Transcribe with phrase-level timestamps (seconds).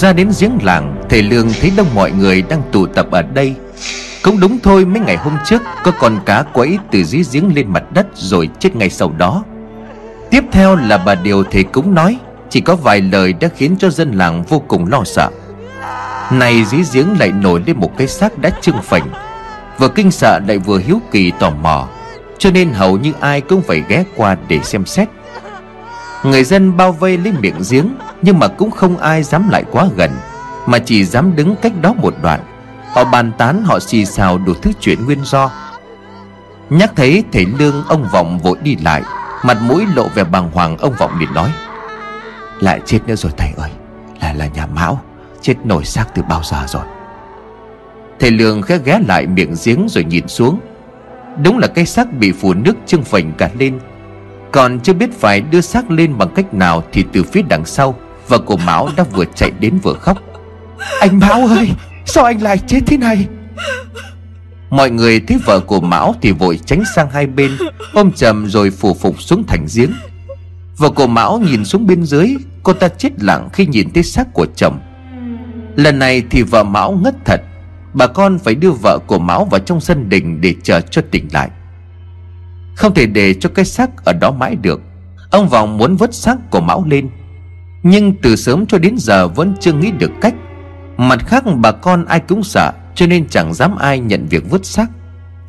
[0.00, 3.54] Ra đến giếng làng, Thầy Lương thấy đông mọi người đang tụ tập ở đây.
[4.22, 7.66] Cũng đúng thôi, mấy ngày hôm trước, Có con cá quẫy từ dưới giếng lên
[7.68, 9.44] mặt đất Rồi chết ngay sau đó.
[10.30, 12.18] Tiếp theo là bà Điều thầy cúng nói,
[12.50, 15.30] Chỉ có vài lời đã khiến cho dân làng vô cùng lo sợ.
[16.32, 19.04] Này dưới giếng lại nổi lên một cái xác đã trưng phình.
[19.78, 21.88] Vừa kinh sợ lại vừa hiếu kỳ tò mò,
[22.38, 25.08] Cho nên hầu như ai cũng phải ghé qua để xem xét.
[26.24, 27.88] Người dân bao vây lên miệng giếng
[28.22, 30.10] nhưng mà cũng không ai dám lại quá gần,
[30.66, 32.40] Mà chỉ dám đứng cách đó một đoạn.
[32.92, 35.50] Họ bàn tán, họ xì xào đủ thứ chuyện nguyên do.
[36.70, 39.02] Nhắc thấy thầy Lương, ông Vọng vội đi lại,
[39.44, 41.50] Mặt mũi lộ vẻ bàng hoàng, ông Vọng liền nói,
[42.60, 43.70] Lại chết nữa rồi thầy ơi,
[44.20, 45.00] Là là nhà Mão,
[45.40, 46.84] Chết nổi xác từ bao giờ rồi?
[48.20, 50.60] Thầy Lương khẽ ghé lại miệng giếng rồi nhìn xuống.
[51.42, 53.78] Đúng là cái xác bị phủ nước trưng phình cả lên.
[54.52, 57.94] Còn chưa biết phải đưa xác lên bằng cách nào Thì từ phía đằng sau
[58.30, 60.18] Vợ của Mão đã vừa chạy đến vừa khóc.
[61.00, 61.70] Anh Mão ơi,
[62.04, 63.26] Sao anh lại chết thế này?
[64.70, 67.50] Mọi người thấy vợ của Mão thì vội tránh sang hai bên,
[67.92, 69.90] Ôm chầm rồi phủ phục xuống thành giếng.
[70.76, 74.32] Vợ của Mão nhìn xuống bên dưới, Cô ta chết lặng khi nhìn thấy xác
[74.32, 74.80] của chồng.
[75.76, 77.40] Lần này thì vợ Mão ngất thật.
[77.94, 81.28] Bà con phải đưa vợ của Mão vào trong sân đình để chờ cho tỉnh
[81.32, 81.50] lại.
[82.76, 84.80] Không thể để cho cái xác ở đó mãi được.
[85.30, 87.08] Ông Vọng muốn vớt xác của Mão lên.
[87.82, 90.34] Nhưng từ sớm cho đến giờ vẫn chưa nghĩ được cách.
[90.96, 94.66] Mặt khác, bà con ai cũng sợ, Cho nên chẳng dám ai nhận việc vứt
[94.66, 94.90] xác.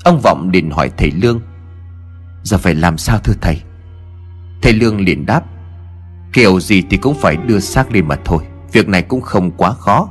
[0.04, 1.42] Ông Vọng liền hỏi thầy Lương,
[2.44, 3.62] Giờ phải làm sao thưa thầy?
[4.62, 5.42] Thầy Lương liền đáp,
[6.34, 9.72] Kiểu gì thì cũng phải đưa xác lên mà thôi, Việc này cũng không quá
[9.72, 10.10] khó.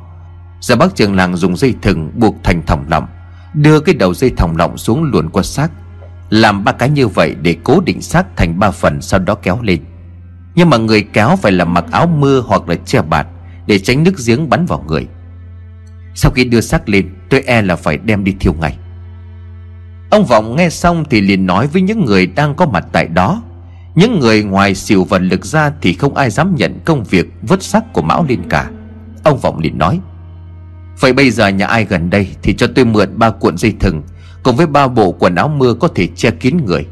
[0.61, 3.07] Giờ bác trường làng dùng dây thừng buộc thành thòng lọng,
[3.55, 5.71] Đưa cái đầu dây thòng lọng xuống luồn qua xác.
[6.31, 9.59] Làm ba cái như vậy để cố định xác thành ba phần, sau đó kéo
[9.63, 9.81] lên.
[10.55, 13.27] Nhưng mà người kéo phải là mặc áo mưa hoặc là che bạt
[13.67, 15.07] Để tránh nước giếng bắn vào người.
[16.15, 18.77] Sau khi đưa xác lên, tôi e là phải đem đi thiêu ngay.
[20.11, 23.43] Ông Vọng nghe xong thì liền nói với những người đang có mặt tại đó,
[23.95, 27.63] Những người ngoài xỉu vật lực ra thì không ai dám nhận công việc vứt
[27.63, 28.71] xác của Mão lên cả.
[29.25, 30.01] Ông Vọng liền nói,
[31.01, 34.03] Vậy bây giờ nhà ai gần đây Thì cho tôi mượn ba cuộn dây thừng
[34.43, 36.87] Cùng với ba bộ quần áo mưa có thể che kín người.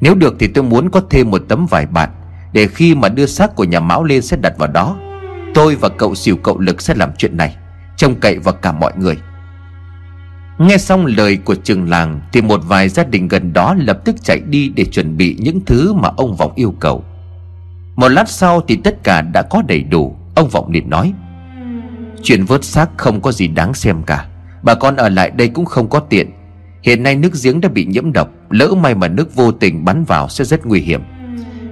[0.00, 2.10] Nếu được thì tôi muốn có thêm một tấm vải bạt
[2.54, 4.96] để khi mà đưa xác của nhà Mão lên sẽ đặt vào đó,
[5.54, 7.56] Tôi và cậu xỉu cậu lực sẽ làm chuyện này,
[7.96, 9.16] Trông cậy vào cả mọi người.
[10.58, 14.16] Nghe xong lời của trường làng Thì một vài gia đình gần đó lập tức
[14.22, 17.04] chạy đi Để chuẩn bị những thứ mà ông Vọng yêu cầu.
[17.96, 21.12] Một lát sau thì tất cả đã có đầy đủ, Ông Vọng liền nói,
[22.22, 24.26] Chuyện vớt xác không có gì đáng xem cả,
[24.62, 26.30] Bà con ở lại đây cũng không có tiện.
[26.82, 30.04] Hiện nay nước giếng đã bị nhiễm độc, Lỡ may mà nước vô tình bắn
[30.04, 31.00] vào sẽ rất nguy hiểm.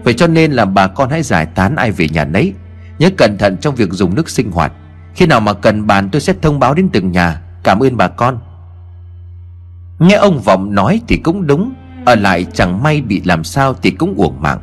[0.05, 2.53] Vậy cho nên là bà con hãy giải tán ai về nhà nấy.
[2.99, 4.73] Nhớ cẩn thận trong việc dùng nước sinh hoạt.
[5.15, 7.41] Khi nào mà cần bàn tôi sẽ thông báo đến từng nhà.
[7.63, 8.39] Cảm ơn bà con.
[9.99, 11.73] Nghe ông Vọng nói thì cũng đúng.
[12.05, 14.59] Ở lại chẳng may bị làm sao thì cũng uổng mạng.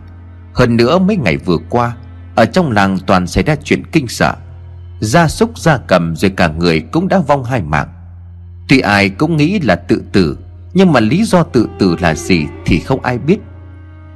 [0.54, 1.96] Hơn nữa mấy ngày vừa qua,
[2.36, 4.34] Ở trong làng toàn xảy ra chuyện kinh sợ.
[5.00, 7.88] Gia súc, gia cầm rồi cả người cũng đã vong hai mạng.
[8.68, 10.38] Tuy ai cũng nghĩ là tự tử,
[10.74, 13.38] Nhưng mà lý do tự tử là gì thì không ai biết.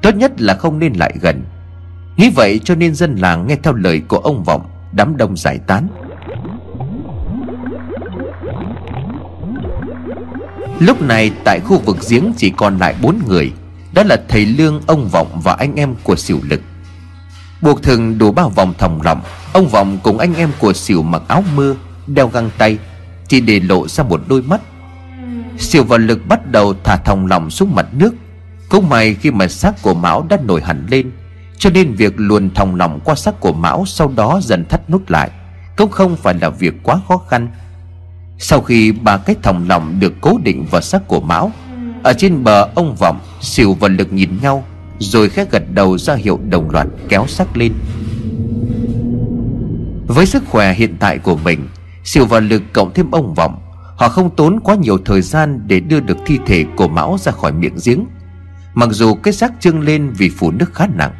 [0.03, 1.44] Tốt nhất là không nên lại gần.
[2.18, 5.59] Nghĩ vậy cho nên dân làng nghe theo lời của ông Vọng Đám đông giải
[5.68, 5.88] tán.
[10.79, 13.52] Lúc này tại khu vực giếng chỉ còn lại bốn người
[13.94, 16.61] Đó là thầy Lương, ông Vọng và anh em của xỉu lực.
[17.61, 19.22] Buộc thừng đủ bao vòng thòng lọng
[19.53, 21.76] Ông Vọng cùng anh em của xỉu mặc áo mưa
[22.08, 22.78] Đeo găng tay
[23.28, 24.61] Chỉ để lộ ra một đôi mắt.
[25.58, 28.14] Xỉu và lực bắt đầu thả thòng lọng xuống mặt nước.
[28.73, 31.11] Cũng may khi mà xác của Mão đã nổi hẳn lên,
[31.58, 35.09] Cho nên việc luồn thòng lòng qua xác của Mão Sau đó dần thắt nút
[35.09, 35.29] lại,
[35.78, 37.47] Cũng không phải là việc quá khó khăn.
[38.37, 41.52] Sau khi ba cái thòng lòng được cố định vào xác của Mão,
[42.03, 44.64] Ở trên bờ ông Vọng Xỉu và lực nhìn nhau,
[44.99, 47.73] Rồi khẽ gật đầu ra hiệu đồng loạt kéo xác lên.
[50.08, 51.67] Với sức khỏe hiện tại của mình
[52.03, 53.59] Siêu và lực cộng thêm ông Vọng,
[53.96, 57.31] Họ không tốn quá nhiều thời gian Để đưa được thi thể của Mão ra
[57.31, 58.05] khỏi miệng giếng.
[58.73, 61.14] Mặc dù cái xác trưng lên Vì phủ nước khá nặng,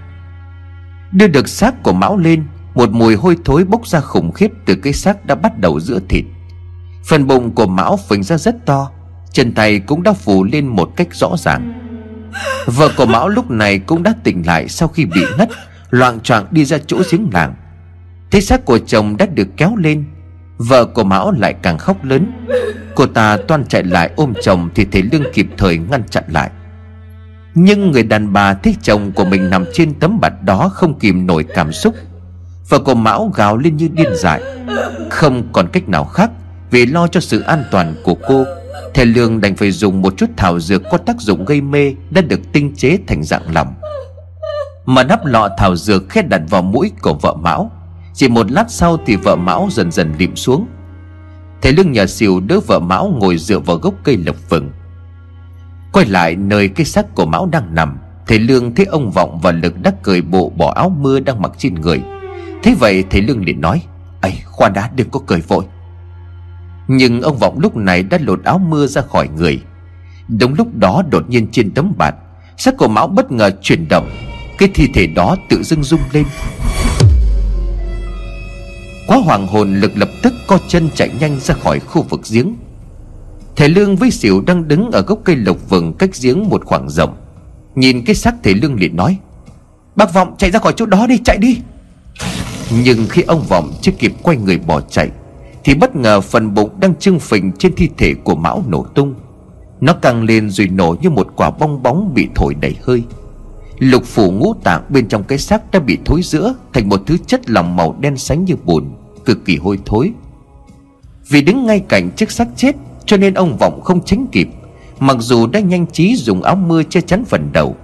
[1.12, 2.44] Đưa được xác của Mão lên,
[2.76, 6.00] Một mùi hôi thối bốc ra khủng khiếp Từ cái xác đã bắt đầu giữa
[6.10, 6.26] thịt.
[7.06, 8.92] Phần bụng của Mão phình ra rất to,
[9.32, 11.80] Chân tay cũng đã phủ lên một cách rõ ràng.
[12.66, 15.50] Vợ của Mão lúc này cũng đã tỉnh lại Sau khi bị ngất,
[15.90, 17.56] Loạn choạng đi ra chỗ giếng làng.
[18.32, 20.06] Thấy xác của chồng đã được kéo lên,
[20.58, 22.32] Vợ của Mão lại càng khóc lớn.
[22.96, 26.52] Cô ta toan chạy lại ôm chồng Thì thấy Lương kịp thời ngăn chặn lại.
[27.56, 31.28] Nhưng người đàn bà thích chồng của mình nằm trên tấm bạt đó Không kìm
[31.28, 31.96] nổi cảm xúc.
[32.70, 34.42] Vợ của Mão gào lên như điên dại.
[35.10, 36.32] Không còn cách nào khác,
[36.72, 38.46] Vì lo cho sự an toàn của cô,
[38.94, 42.22] Thầy Lương đành phải dùng một chút thảo dược có tác dụng gây mê Đã
[42.22, 43.74] được tinh chế thành dạng lỏng.
[44.86, 47.72] Mà nắp lọ thảo dược khét đặt vào mũi của vợ Mão.
[48.14, 50.68] Chỉ một lát sau thì vợ Mão dần dần lịm xuống.
[51.62, 54.70] Thầy Lương nhà xỉu đỡ vợ Mão ngồi dựa vào gốc cây lộc vừng.
[55.94, 57.98] Quay lại nơi cái xác của Mão đang nằm,
[58.28, 61.52] Thầy Lương thấy ông Vọng và Lực đã cởi bộ bỏ áo mưa đang mặc
[61.58, 62.02] trên người.
[62.64, 63.82] Thế vậy thầy Lương liền nói
[64.22, 65.66] ấy khoan đã, đừng có cởi vội.
[66.88, 69.62] Nhưng ông Vọng lúc này đã lột áo mưa ra khỏi người.
[70.28, 72.16] Đúng lúc đó đột nhiên trên tấm bạt,
[72.58, 74.10] Xác của Mão bất ngờ chuyển động.
[74.58, 76.26] Cái thi thể đó tự dưng rung lên.
[79.08, 82.56] Quá hoàng hồn lực lập tức co chân chạy nhanh ra khỏi khu vực giếng.
[83.56, 86.90] Thầy Lương với xỉu đang đứng ở gốc cây lộc vừng cách giếng một khoảng
[86.90, 87.16] rộng.
[87.76, 89.18] Nhìn cái xác thầy Lương liền nói,
[89.96, 91.58] Bác Vọng, chạy ra khỏi chỗ đó đi, chạy đi.
[92.84, 95.10] Nhưng khi ông Vọng chưa kịp quay người bỏ chạy,
[95.64, 99.16] Thì bất ngờ phần bụng đang trưng phình trên thi thể của Mão nổ tung.
[99.82, 103.04] Nó căng lên rồi nổ như một quả bong bóng bị thổi đầy hơi.
[103.80, 107.18] Lục phủ ngũ tạng bên trong cái xác đã bị thối giữa Thành một thứ
[107.28, 108.94] chất lỏng màu đen sánh như bùn,
[109.26, 110.12] Cực kỳ hôi thối.
[111.30, 114.50] Vì đứng ngay cạnh chiếc xác chết cho nên ông Vọng không tránh kịp.
[115.00, 117.76] Mặc dù đã nhanh trí dùng áo mưa che chắn phần đầu,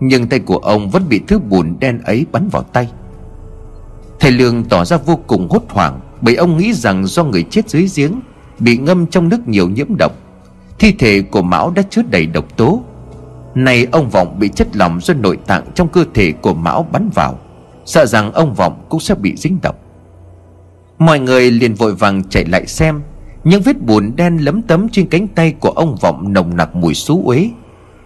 [0.00, 2.88] Nhưng tay của ông vẫn bị thứ bùn đen ấy bắn vào tay.
[4.20, 7.70] Thầy Lương tỏ ra vô cùng hốt hoảng Bởi ông nghĩ rằng do người chết
[7.70, 8.20] dưới giếng
[8.58, 10.12] Bị ngâm trong nước nhiều nhiễm độc,
[10.78, 12.82] Thi thể của Mão đã chứa đầy độc tố.
[13.54, 17.10] Này ông Vọng bị chất lỏng do nội tạng trong cơ thể của Mão bắn
[17.14, 17.38] vào,
[17.84, 19.76] Sợ rằng ông Vọng cũng sẽ bị dính độc.
[20.98, 23.02] Mọi người liền vội vàng chạy lại xem
[23.44, 26.94] những vết bùn đen lấm tấm trên cánh tay của ông Vọng nồng nặc mùi
[26.94, 27.50] xú uế.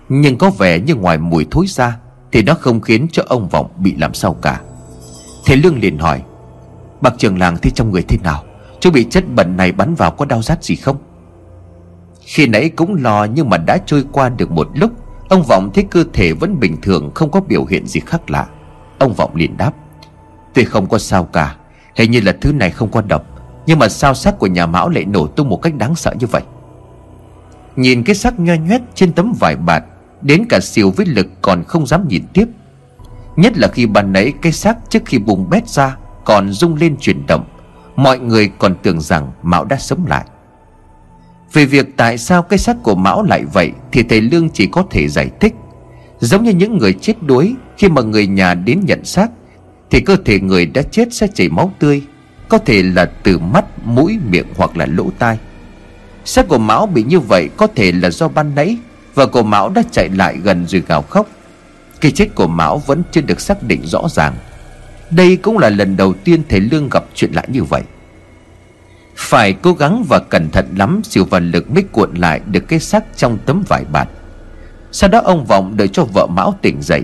[0.09, 1.99] Nhưng có vẻ như ngoài mùi thối ra
[2.33, 4.61] Thì nó không khiến cho ông Vọng bị làm sao cả.
[5.45, 6.23] Thế Lương liền hỏi
[7.01, 8.45] Bác trường làng thì trong người thế nào?
[8.81, 10.97] Chú bị chất bẩn này bắn vào có đau rát gì không?
[12.21, 14.91] Khi nãy cũng lo nhưng mà đã trôi qua được một lúc,
[15.29, 18.47] Ông Vọng thấy cơ thể vẫn bình thường, Không có biểu hiện gì khác lạ.
[18.99, 19.73] Ông Vọng liền đáp
[20.55, 21.57] Tuy không có sao cả.
[21.97, 23.36] Hình như là thứ này không có độc.
[23.67, 26.27] Nhưng mà sao xác của nhà Mão lại nổ tung một cách đáng sợ như
[26.27, 26.43] vậy?
[27.77, 29.85] Nhìn cái xác nho nhoét trên tấm vải bạt,
[30.23, 32.49] Đến cả siêu với lực còn không dám nhìn tiếp.
[33.37, 36.97] Nhất là khi ban nãy cái xác trước khi bùng bét ra Còn rung lên
[37.01, 37.45] chuyển động,
[37.97, 40.25] Mọi người còn tưởng rằng Mão đã sống lại.
[41.53, 44.85] Về việc tại sao cái xác của Mão lại vậy Thì thầy Lương chỉ có
[44.91, 45.55] thể giải thích.
[46.21, 49.29] Giống như những người chết đuối, Khi mà người nhà đến nhận xác,
[49.91, 52.03] Thì cơ thể người đã chết sẽ chảy máu tươi.
[52.49, 55.39] Có thể là từ mắt, mũi, miệng hoặc là lỗ tai.
[56.25, 58.79] Xác của Mão bị như vậy có thể là do ban nãy
[59.15, 61.29] Và của Mão đã chạy lại gần rồi gào khóc.
[62.01, 64.35] Cái chết của Mão vẫn chưa được xác định rõ ràng.
[65.11, 67.83] Đây cũng là lần đầu tiên thầy Lương gặp chuyện lạ như vậy.
[69.17, 72.81] Phải cố gắng và cẩn thận lắm Siêu vật lực mới cuộn lại được cái
[72.81, 74.09] xác trong tấm vải bạt.
[74.93, 77.03] Sau đó ông Vọng đợi cho vợ Mão tỉnh dậy.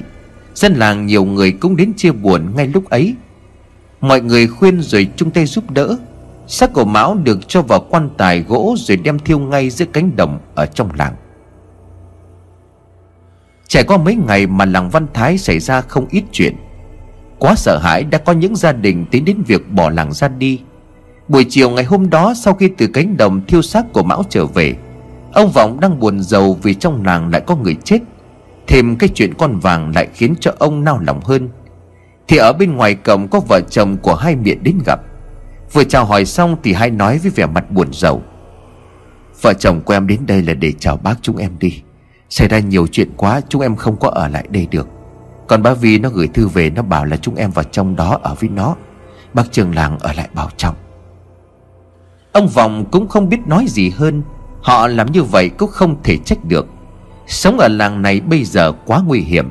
[0.54, 3.14] Dân làng nhiều người cũng đến chia buồn ngay lúc ấy.
[4.02, 5.96] Mọi người khuyên rồi chung tay giúp đỡ.
[6.46, 10.16] Xác của Mão được cho vào quan tài gỗ Rồi đem thiêu ngay giữa cánh
[10.16, 11.14] đồng ở trong làng.
[13.68, 16.56] Trải qua mấy ngày mà làng Văn Thái xảy ra không ít chuyện,
[17.38, 20.60] Quá sợ hãi đã có những gia đình tính đến việc bỏ làng ra đi.
[21.28, 24.46] Buổi chiều ngày hôm đó, sau khi từ cánh đồng thiêu xác của Mão trở
[24.46, 24.76] về,
[25.32, 27.98] Ông Vọng đang buồn giàu vì trong làng lại có người chết.
[28.66, 31.48] Thêm cái chuyện con vàng lại khiến cho ông nao lòng hơn.
[32.32, 35.00] Thì ở bên ngoài cổng có vợ chồng của hai miệng đến gặp.
[35.72, 38.22] Vừa chào hỏi xong thì hai nói với vẻ mặt buồn rầu.
[39.42, 41.82] Vợ chồng của em đến đây là để chào bác chúng em đi.
[42.28, 44.88] Xảy ra nhiều chuyện quá, Chúng em không có ở lại đây được.
[45.48, 48.18] Còn bác Vi nó gửi thư về, Nó bảo là chúng em vào trong đó
[48.22, 48.76] ở với nó.
[49.34, 50.74] Bác trường làng ở lại bảo trọng.
[52.32, 54.22] Ông Vọng cũng không biết nói gì hơn.
[54.62, 56.66] Họ làm như vậy cũng không thể trách được.
[57.26, 59.50] Sống ở làng này bây giờ quá nguy hiểm.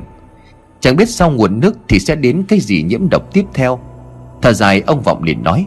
[0.82, 3.80] Chẳng biết sau nguồn nước thì sẽ đến cái gì nhiễm độc tiếp theo.
[4.42, 5.66] Thở dài, ông Vọng liền nói,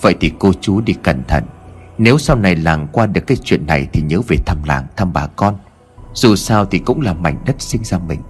[0.00, 1.44] Vậy thì cô chú đi cẩn thận.
[1.98, 5.12] Nếu sau này làng qua được cái chuyện này Thì nhớ về thăm làng, thăm
[5.12, 5.54] bà con.
[6.14, 8.20] Dù sao thì cũng là mảnh đất sinh ra mình.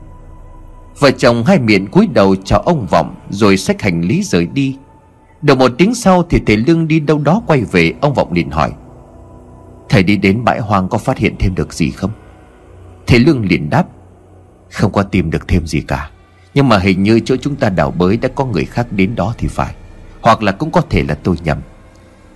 [0.99, 4.77] Vợ chồng hai miệng cúi đầu chào ông Vọng Rồi xách hành lý rời đi.
[5.43, 8.51] Được một tiếng sau thì thầy Lương đi đâu đó quay về, Ông Vọng liền
[8.51, 8.73] hỏi,
[9.89, 12.11] Thầy đi đến bãi hoang có phát hiện thêm được gì không?
[13.07, 13.85] Thầy Lương liền đáp
[14.73, 16.11] không có tìm được thêm gì cả.
[16.55, 19.35] Nhưng mà hình như chỗ chúng ta đào bới đã có người khác đến đó
[19.39, 19.75] thì phải.
[20.21, 21.59] Hoặc là cũng có thể là tôi nhầm.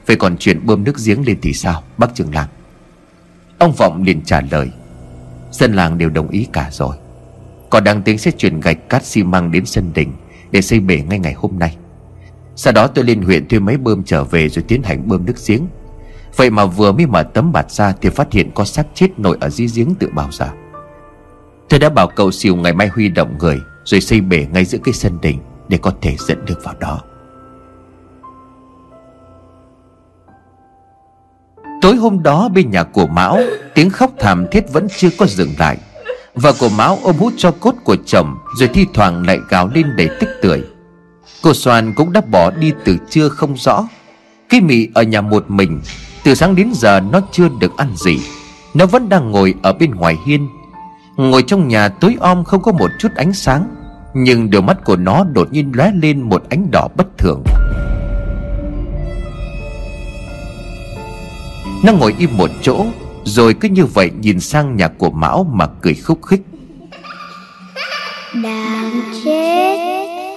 [0.06, 2.48] Vậy còn chuyện bơm nước giếng lên thì sao, Bác trưởng làng?
[3.58, 4.70] Ông Vọng liền trả lời.
[5.50, 6.96] Dân làng đều đồng ý cả rồi.
[7.70, 10.12] Còn đang tính sẽ chuyển gạch cát xi măng đến sân đình
[10.50, 11.76] Để xây bể ngay ngày hôm nay.
[12.56, 15.36] Sau đó tôi lên huyện thuê máy bơm trở về rồi tiến hành bơm nước
[15.46, 15.66] giếng.
[16.36, 19.38] Vậy mà vừa mới mở tấm bạt ra Thì phát hiện có xác chết nổi
[19.40, 20.52] ở dưới giếng tự bào ra.
[21.68, 24.78] Tôi đã bảo cậu xìu ngày mai huy động người, Rồi xây bể ngay giữa
[24.84, 27.00] cái sân đình Để có thể dẫn được vào đó.
[31.82, 33.38] Tối hôm đó bên nhà của Mão,
[33.74, 35.78] Tiếng khóc thảm thiết vẫn chưa có dừng lại.
[36.34, 39.96] Và của Mão ôm hút cho cốt của chồng, Rồi thi thoảng lại gào lên
[39.96, 40.64] để tức tưởi.
[41.42, 43.88] Cô Soan cũng đã bỏ đi từ trưa không rõ.
[44.48, 45.80] Cái mị ở nhà một mình,
[46.24, 48.18] Từ sáng đến giờ nó chưa được ăn gì.
[48.74, 50.48] Nó vẫn đang ngồi ở bên ngoài hiên
[51.16, 53.74] Ngồi trong nhà tối om không có một chút ánh sáng,
[54.14, 57.42] Nhưng đôi mắt của nó đột nhiên lóe lên một ánh đỏ bất thường.
[61.84, 62.86] Nó ngồi im một chỗ,
[63.24, 66.42] Rồi cứ như vậy nhìn sang nhà của Mão mà cười khúc khích.
[68.42, 69.76] Đáng chết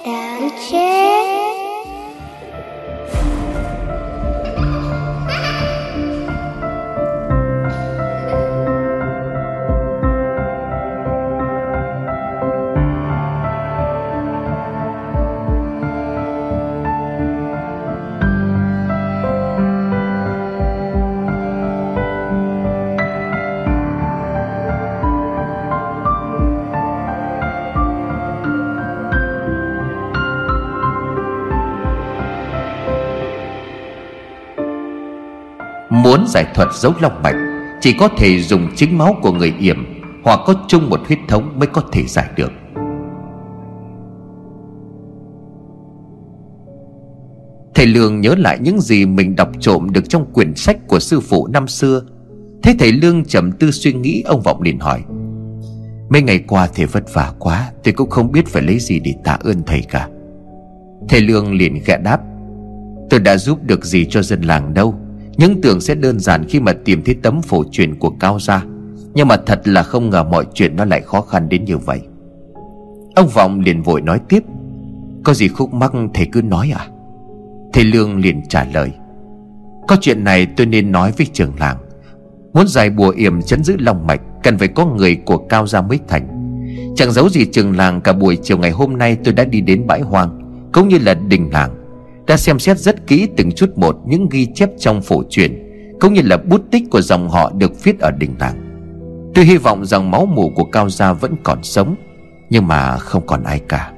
[0.06, 1.29] Đáng chết.
[36.10, 37.36] Muốn giải thuật dấu long mạch,
[37.80, 39.76] Chỉ có thể dùng chính máu của người yểm
[40.24, 42.52] Hoặc có chung một huyết thống mới có thể giải được.
[47.74, 51.20] Thầy Lương nhớ lại những gì mình đọc trộm được trong quyển sách của sư
[51.20, 52.02] phụ năm xưa.
[52.62, 55.02] Thế thầy Lương trầm tư suy nghĩ, ông Vọng liền hỏi,
[56.08, 59.14] Mấy ngày qua thầy vất vả quá Tôi cũng không biết phải lấy gì để
[59.24, 60.08] tạ ơn thầy cả.
[61.08, 62.20] Thầy Lương liền khẽ đáp,
[63.10, 64.99] Tôi đã giúp được gì cho dân làng đâu
[65.40, 68.64] những tưởng sẽ đơn giản khi mà tìm thấy tấm phổ truyền của Cao Gia.
[69.14, 72.00] Nhưng mà thật là không ngờ mọi chuyện nó lại khó khăn đến như vậy.
[73.14, 74.42] Ông Vọng liền vội nói tiếp.
[75.24, 76.86] Có gì khúc mắc thầy cứ nói à?
[77.72, 78.92] Thầy Lương liền trả lời.
[79.88, 81.76] Có chuyện này tôi nên nói với trường làng.
[82.52, 85.82] Muốn giải bùa yểm chấn giữ lòng mạch, Cần phải có người của Cao Gia
[85.82, 86.56] mới thành.
[86.96, 89.86] Chẳng giấu gì trường làng cả buổi chiều ngày hôm nay tôi đã đi đến
[89.86, 90.38] bãi hoang,
[90.72, 91.79] Cũng như là đình làng
[92.26, 96.14] đã xem xét rất kỹ từng chút một những ghi chép trong phổ truyền, cũng
[96.14, 98.56] như là bút tích của dòng họ được viết ở đình làng.
[99.34, 101.94] Tôi hy vọng rằng máu mủ của cao gia vẫn còn sống,
[102.50, 103.92] nhưng mà không còn ai cả.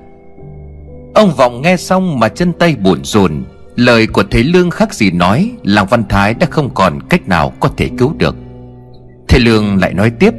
[1.15, 3.45] Ông vọng nghe xong mà chân tay buồn rồn,
[3.77, 7.53] lời của thầy lương khác gì nói, làng văn thái đã không còn cách nào
[7.61, 8.37] có thể cứu được.
[9.29, 10.35] Thầy lương lại nói tiếp,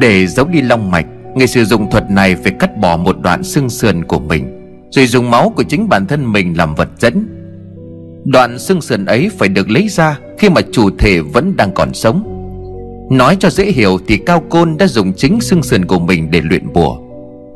[0.00, 3.42] để giấu đi long mạch, người sử dụng thuật này phải cắt bỏ một đoạn
[3.42, 4.55] xương sườn của mình
[4.90, 7.26] rồi dùng máu của chính bản thân mình làm vật dẫn.
[8.24, 11.94] Đoạn xương sườn ấy phải được lấy ra Khi mà chủ thể vẫn đang còn
[11.94, 12.32] sống.
[13.10, 16.40] Nói cho dễ hiểu thì Cao Côn đã dùng chính xương sườn của mình để
[16.40, 16.98] luyện bùa.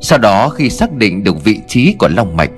[0.01, 2.51] Sau đó khi xác định được vị trí của Long Mạch,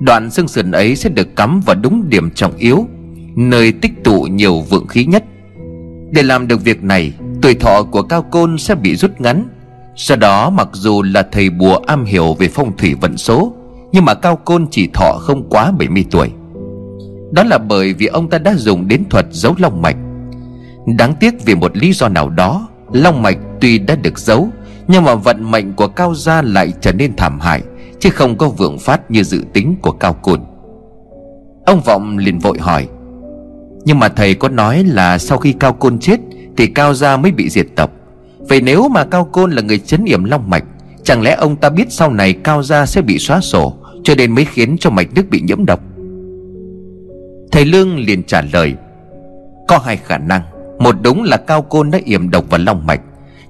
[0.00, 2.86] Đoạn xương sườn ấy sẽ được cắm vào đúng điểm trọng yếu,
[3.36, 5.24] Nơi tích tụ nhiều vượng khí nhất.
[6.10, 9.48] Để làm được việc này, Tuổi thọ của Cao Côn sẽ bị rút ngắn.
[9.96, 13.52] Sau đó mặc dù là thầy bùa am hiểu về phong thủy vận số
[13.94, 16.30] nhưng mà Cao Côn chỉ thọ không quá 70 tuổi.
[17.32, 19.96] Đó là bởi vì ông ta đã dùng đến thuật giấu long mạch.
[20.98, 24.48] Đáng tiếc vì một lý do nào đó, Long mạch tuy đã được giấu,
[24.88, 27.62] Nhưng mà vận mệnh của Cao Gia lại trở nên thảm hại,
[28.00, 30.40] Chứ không có vượng phát như dự tính của Cao Côn.
[31.66, 32.88] Ông Vọng liền vội hỏi,
[33.84, 36.20] Nhưng mà thầy có nói là sau khi Cao Côn chết
[36.56, 37.90] Thì Cao Gia mới bị diệt tộc.
[38.38, 40.64] Vậy nếu mà Cao Côn là người chấn yểm Long Mạch,
[41.04, 43.74] Chẳng lẽ ông ta biết sau này Cao Gia sẽ bị xóa sổ
[44.04, 45.80] cho nên mới khiến cho mạch nước bị nhiễm độc.
[47.52, 48.74] Thầy Lương liền trả lời,
[49.68, 50.42] Có hai khả năng.
[50.78, 53.00] Một đúng là Cao Côn đã yểm độc vào lòng mạch,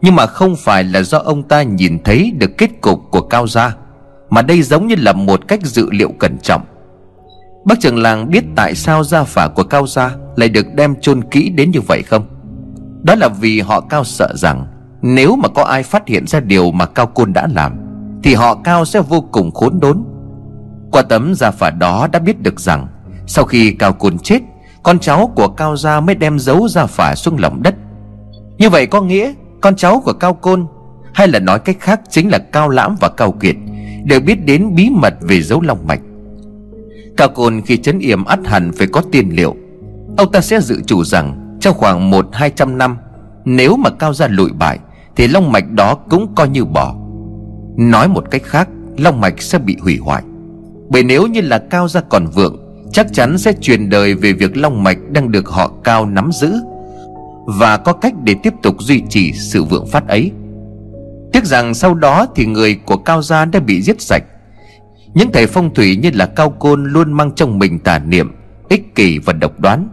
[0.02, 3.46] Nhưng mà không phải là do ông ta nhìn thấy được kết cục của Cao
[3.46, 3.76] Gia,
[4.30, 6.64] Mà đây giống như là một cách dự liệu cẩn trọng.
[7.64, 11.24] Bác trưởng làng biết tại sao gia phả của Cao Gia Lại được đem chôn
[11.24, 12.26] kỹ đến như vậy không?
[13.02, 14.66] Đó là vì họ Cao sợ rằng
[15.02, 17.72] Nếu mà có ai phát hiện ra điều mà Cao Côn đã làm,
[18.22, 20.04] Thì họ Cao sẽ vô cùng khốn đốn
[20.94, 22.86] qua tấm gia phả đó đã biết được rằng,
[23.26, 24.42] Sau khi Cao Côn chết,
[24.82, 27.74] Con cháu của Cao Gia mới đem giấu gia phả xuống lòng đất.
[28.58, 30.66] Như vậy có nghĩa, Con cháu của Cao Côn,
[31.14, 33.56] Hay là nói cách khác chính là Cao Lãm và Cao Kiệt,
[34.04, 36.00] Đều biết đến bí mật về dấu long mạch.
[37.16, 39.54] Cao Côn khi chấn yểm ắt hẳn phải có tiền liệu.
[40.16, 42.96] Ông ta sẽ dự chủ rằng Trong khoảng một hai trăm năm,
[43.44, 44.78] Nếu mà Cao Gia lụi bại,
[45.16, 46.94] Thì long mạch đó cũng coi như bỏ.
[47.76, 50.22] Nói một cách khác, Long mạch sẽ bị hủy hoại.
[50.88, 52.64] Bởi nếu như là cao gia còn vượng,
[52.94, 56.52] Chắc chắn sẽ truyền đời về việc long mạch đang được họ cao nắm giữ
[57.46, 60.30] Và có cách để tiếp tục duy trì sự vượng phát ấy.
[61.32, 64.22] Tiếc rằng sau đó thì người của cao gia đã bị giết sạch.
[65.14, 68.32] Những thầy phong thủy như là cao côn luôn mang trong mình tà niệm,
[68.68, 69.88] Ích kỷ và độc đoán.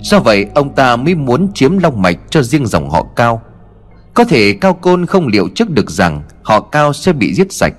[0.00, 3.42] Do vậy, ông ta mới muốn chiếm long mạch cho riêng dòng họ cao.
[4.14, 7.74] Có thể cao côn không liệu trước được rằng họ cao sẽ bị giết sạch.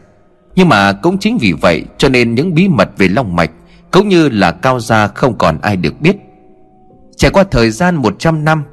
[0.56, 3.52] Nhưng mà cũng chính vì vậy cho nên những bí mật về long mạch
[3.92, 6.16] Cũng như là cao gia không còn ai được biết.
[7.18, 8.64] Trải qua thời gian 100 năm,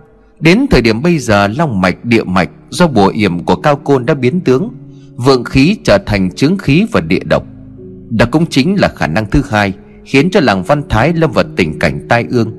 [0.41, 4.07] Đến thời điểm bây giờ long mạch, địa mạch Do bùa yểm của cao côn
[4.07, 4.69] đã biến tướng,
[5.17, 7.45] Vượng khí trở thành chứng khí và địa độc.
[8.11, 9.73] Đó cũng chính là khả năng thứ hai
[10.05, 12.53] Khiến cho làng Văn Thái lâm vào tình cảnh tai ương.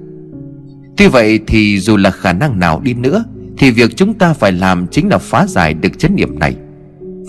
[0.97, 3.23] Tuy vậy thì dù là khả năng nào đi nữa,
[3.57, 6.55] Thì việc chúng ta phải làm chính là phá giải được chấn niệm này.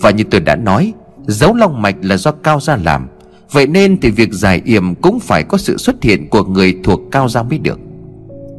[0.03, 0.93] Và như tôi đã nói
[1.27, 3.09] Dấu long mạch là do cao gia làm.
[3.53, 7.01] Vậy nên thì việc giải yểm cũng phải có sự xuất hiện của người thuộc
[7.11, 7.81] cao gia mới được.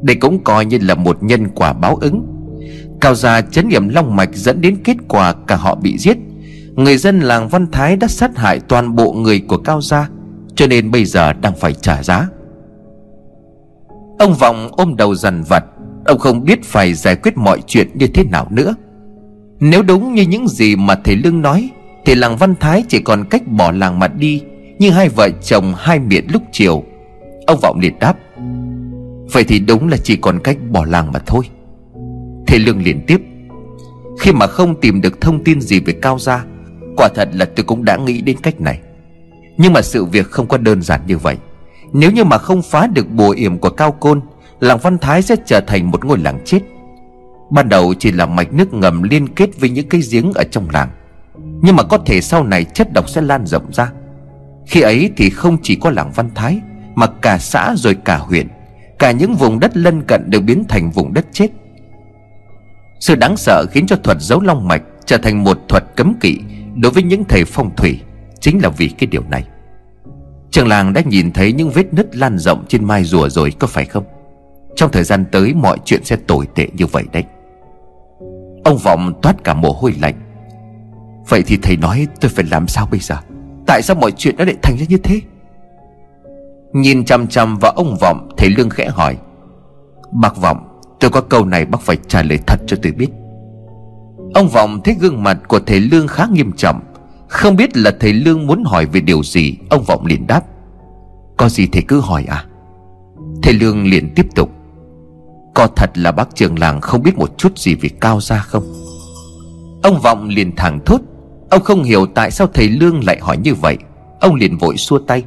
[0.01, 2.25] Đây cũng coi như là một nhân quả báo ứng.
[3.01, 6.17] Cao gia chấn nghiệm long mạch dẫn đến kết quả cả họ bị giết.
[6.75, 10.09] Người dân làng Văn Thái đã sát hại toàn bộ người của Cao gia,
[10.55, 12.27] Cho nên bây giờ đang phải trả giá.
[14.19, 15.65] Ông Vọng ôm đầu dằn vặt,
[16.05, 18.75] Ông không biết phải giải quyết mọi chuyện như thế nào nữa.
[19.59, 21.69] Nếu đúng như những gì mà thầy Lương nói
[22.05, 24.41] thì làng Văn Thái chỉ còn cách bỏ làng mà đi,
[24.79, 26.83] Như hai vợ chồng hai miệng lúc chiều.
[27.47, 28.15] Ông Vọng liền đáp,
[29.31, 31.45] Vậy thì đúng là chỉ còn cách bỏ làng mà thôi.
[32.47, 33.21] Thế Lương liền tiếp,
[34.19, 36.45] Khi mà không tìm được thông tin gì về Cao Gia,
[36.97, 38.79] Quả thật là tôi cũng đã nghĩ đến cách này.
[39.57, 41.37] Nhưng mà sự việc không có đơn giản như vậy.
[41.93, 44.21] Nếu như mà không phá được bùa yểm của Cao Côn,
[44.59, 46.59] Làng Văn Thái sẽ trở thành một ngôi làng chết.
[47.51, 50.69] Ban đầu chỉ là mạch nước ngầm liên kết với những cái giếng ở trong
[50.69, 50.89] làng.
[51.63, 53.91] Nhưng mà có thể sau này chất độc sẽ lan rộng ra.
[54.65, 56.59] Khi ấy thì không chỉ có làng Văn Thái,
[56.95, 58.47] Mà cả xã rồi cả huyện,
[58.99, 61.47] Cả những vùng đất lân cận đều biến thành vùng đất chết.
[62.99, 66.39] Sự đáng sợ khiến cho thuật giấu long mạch Trở thành một thuật cấm kỵ
[66.75, 67.99] Đối với những thầy phong thủy,
[68.39, 69.43] Chính là vì cái điều này.
[70.51, 73.67] Trường làng đã nhìn thấy những vết nứt lan rộng trên mai rùa rồi, có
[73.67, 74.03] phải không?
[74.75, 77.23] Trong thời gian tới mọi chuyện sẽ tồi tệ như vậy đấy.
[78.63, 80.15] Ông Vọng toát cả mồ hôi lạnh
[81.29, 83.15] Vậy thì thầy nói tôi phải làm sao bây giờ?
[83.67, 85.21] Tại sao mọi chuyện nó lại thành ra như thế?
[86.73, 89.17] Nhìn chăm chăm vào ông Vọng, Thầy Lương khẽ hỏi.
[90.11, 93.07] Bác Vọng, Tôi có câu này bác phải trả lời thật cho tôi biết.
[94.33, 96.79] Ông Vọng thấy gương mặt của thầy Lương khá nghiêm trọng.
[97.27, 100.41] Không biết là thầy Lương muốn hỏi về điều gì, Ông Vọng liền đáp.
[101.37, 102.45] Có gì thầy cứ hỏi à?
[103.41, 104.49] Thầy Lương liền tiếp tục.
[105.53, 108.63] Có thật là bác trường làng không biết một chút gì về Cao Gia không?
[109.83, 111.01] Ông Vọng liền thẳng thốt.
[111.53, 113.77] Ông không hiểu tại sao thầy Lương lại hỏi như vậy.
[114.19, 115.23] Ông liền vội xua tay.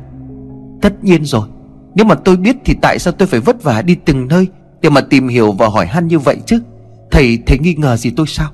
[0.83, 1.49] Tất nhiên rồi.
[1.95, 4.47] Nếu mà tôi biết thì tại sao tôi phải vất vả đi từng nơi
[4.83, 6.61] để mà tìm hiểu và hỏi han như vậy chứ?
[7.11, 8.51] Thầy thầy nghi ngờ gì tôi sao?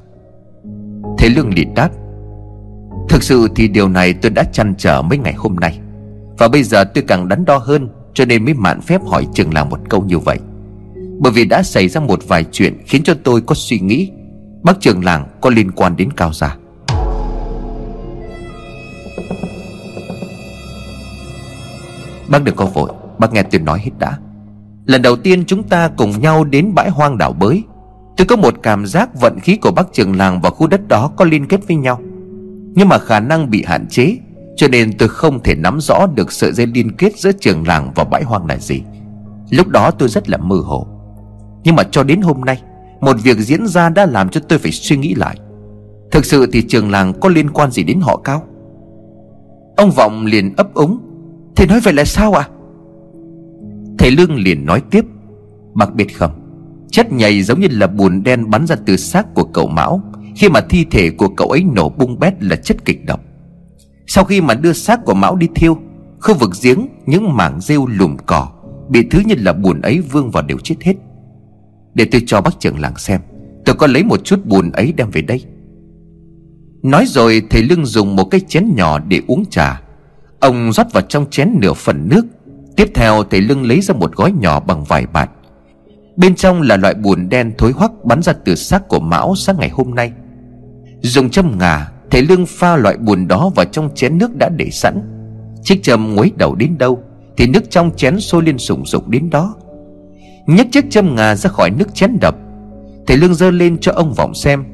[1.18, 1.90] Thế Lương liền đáp.
[3.08, 5.78] Thực sự thì điều này tôi đã chăn trở mấy ngày hôm nay.
[6.38, 9.54] Và bây giờ tôi càng đắn đo hơn, Cho nên mới mạn phép hỏi chừng
[9.54, 10.38] là một câu như vậy.
[11.18, 14.11] Bởi vì đã xảy ra một vài chuyện Khiến cho tôi có suy nghĩ.
[14.62, 16.56] Bác trường làng có liên quan đến Cao Gia.
[22.33, 24.18] Bác đừng có vội, Bác nghe tôi nói hết đã.
[24.87, 27.62] Lần đầu tiên chúng ta cùng nhau đến bãi hoang đảo bới,
[28.16, 31.11] Tôi có một cảm giác vận khí của bác trường làng và khu đất đó
[31.16, 32.01] có liên kết với nhau.
[32.75, 34.16] Nhưng mà khả năng bị hạn chế,
[34.57, 37.92] Cho nên tôi không thể nắm rõ được sợi dây liên kết giữa trường làng
[37.95, 38.83] và bãi hoang là gì.
[39.51, 40.87] Lúc đó tôi rất là mơ hồ.
[41.64, 42.62] Nhưng mà cho đến hôm nay,
[43.01, 45.37] Một việc diễn ra đã làm cho tôi phải suy nghĩ lại.
[46.11, 48.42] Thực sự thì trường làng có liên quan gì đến họ cao?
[49.77, 51.12] Ông Vọng liền ấp úng.
[51.62, 52.48] Thầy nói vậy là sao ạ?
[52.48, 52.53] À?
[53.98, 55.05] Thầy Lương liền nói tiếp.
[55.75, 56.31] Bác biết không?
[56.90, 60.03] Chất nhầy giống như là bùn đen bắn ra từ xác của cậu Mão.
[60.37, 63.20] Khi mà thi thể của cậu ấy nổ bung bét là chất kịch độc.
[64.07, 65.79] Sau khi mà đưa xác của Mão đi thiêu,
[66.20, 68.48] Khu vực giếng, những mảng rêu lùm cỏ
[68.88, 70.94] Bị thứ như là bùn ấy vương vào đều chết hết.
[71.94, 73.20] Để tôi cho bác trưởng làng xem,
[73.64, 75.44] Tôi có lấy một chút bùn ấy đem về đây.
[76.83, 79.83] Nói rồi, thầy Lương dùng một cái chén nhỏ để uống trà.
[80.42, 82.22] Ông rót vào trong chén nửa phần nước.
[82.76, 85.31] Tiếp theo, thầy lưng lấy ra một gói nhỏ bằng vải bạt.
[86.16, 89.57] Bên trong là loại bùn đen thối hoắc bắn ra từ xác của Mão sáng
[89.59, 90.12] ngày hôm nay.
[91.00, 94.70] Dùng châm ngà, Thầy lưng pha loại bùn đó vào trong chén nước đã để
[94.70, 95.00] sẵn.
[95.62, 97.02] Chiếc châm nguấy đầu đến đâu,
[97.37, 99.55] Thì nước trong chén sôi lên sùng sục đến đó.
[100.46, 102.37] Nhấc chiếc châm ngà ra khỏi nước chén đập.
[103.07, 104.64] Thầy lương dơ lên cho ông vọng xem.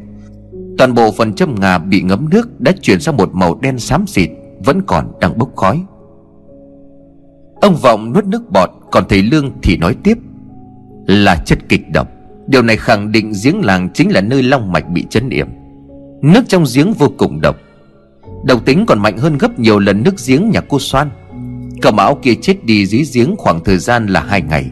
[0.78, 4.07] Toàn bộ phần châm ngà bị ngấm nước Đã chuyển sang một màu đen xám
[4.07, 4.31] xịt.
[4.64, 5.85] Vẫn còn đang bốc khói.
[7.61, 10.18] Ông Vọng nuốt nước bọt, Còn thầy Lương thì nói tiếp,
[11.07, 12.09] Là chất kịch độc.
[12.47, 15.49] Điều này khẳng định giếng làng chính là nơi long mạch bị chấn yểm.
[16.23, 17.57] Nước trong giếng vô cùng độc.
[18.44, 21.11] Độc tính còn mạnh hơn gấp nhiều lần nước giếng nhà cô Soan.
[21.83, 24.66] Cậu Mão kia chết đi dưới giếng khoảng thời gian là hai ngày.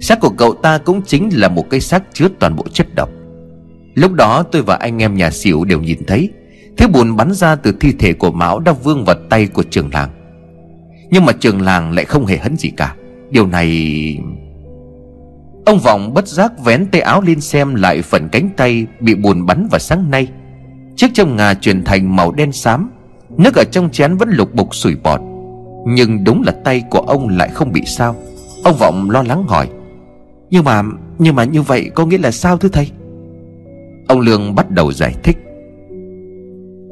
[0.00, 3.08] Xác của cậu ta cũng chính là một cái xác chứa toàn bộ chất độc.
[3.94, 6.30] Lúc đó tôi và anh em nhà xỉu đều nhìn thấy
[6.76, 9.90] Thứ bùn bắn ra từ thi thể của Mão đã vương vào tay của trường
[9.92, 10.10] làng.
[11.10, 12.94] Nhưng mà trường làng lại không hề hấn gì cả.
[13.30, 14.18] Điều này...
[15.66, 19.46] Ông Vọng bất giác vén tay áo lên xem lại phần cánh tay bị bùn
[19.46, 20.28] bắn vào sáng nay.
[20.96, 22.90] Chiếc trong ngà chuyển thành màu đen xám,
[23.36, 25.20] Nước ở trong chén vẫn lục bục sủi bọt.
[25.86, 28.16] Nhưng đúng là tay của ông lại không bị sao.
[28.64, 29.68] Ông Vọng lo lắng hỏi,
[30.50, 30.82] Nhưng mà
[31.18, 32.90] Nhưng mà như vậy có nghĩa là sao thưa thầy?
[34.08, 35.36] Ông Lương bắt đầu giải thích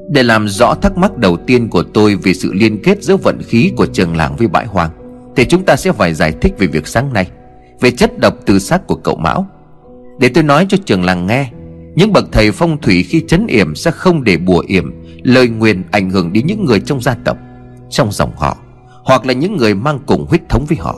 [0.09, 3.43] để làm rõ thắc mắc đầu tiên của tôi Về sự liên kết giữa vận
[3.43, 4.91] khí của trường làng với bãi hoang.
[5.37, 7.29] Thì chúng ta sẽ phải giải thích về việc sáng nay,
[7.81, 9.47] Về chất độc từ xác của cậu Mão.
[10.19, 11.51] Để tôi nói cho trường làng nghe,
[11.95, 15.83] Những bậc thầy phong thủy khi chấn yểm Sẽ không để bùa yểm, Lời nguyền
[15.91, 17.37] ảnh hưởng đến những người trong gia tộc,
[17.91, 18.57] Trong dòng họ,
[19.05, 20.97] Hoặc là những người mang cùng huyết thống với họ.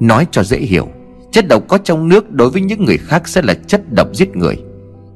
[0.00, 0.88] Nói cho dễ hiểu,
[1.32, 4.36] Chất độc có trong nước đối với những người khác sẽ là chất độc giết
[4.36, 4.56] người.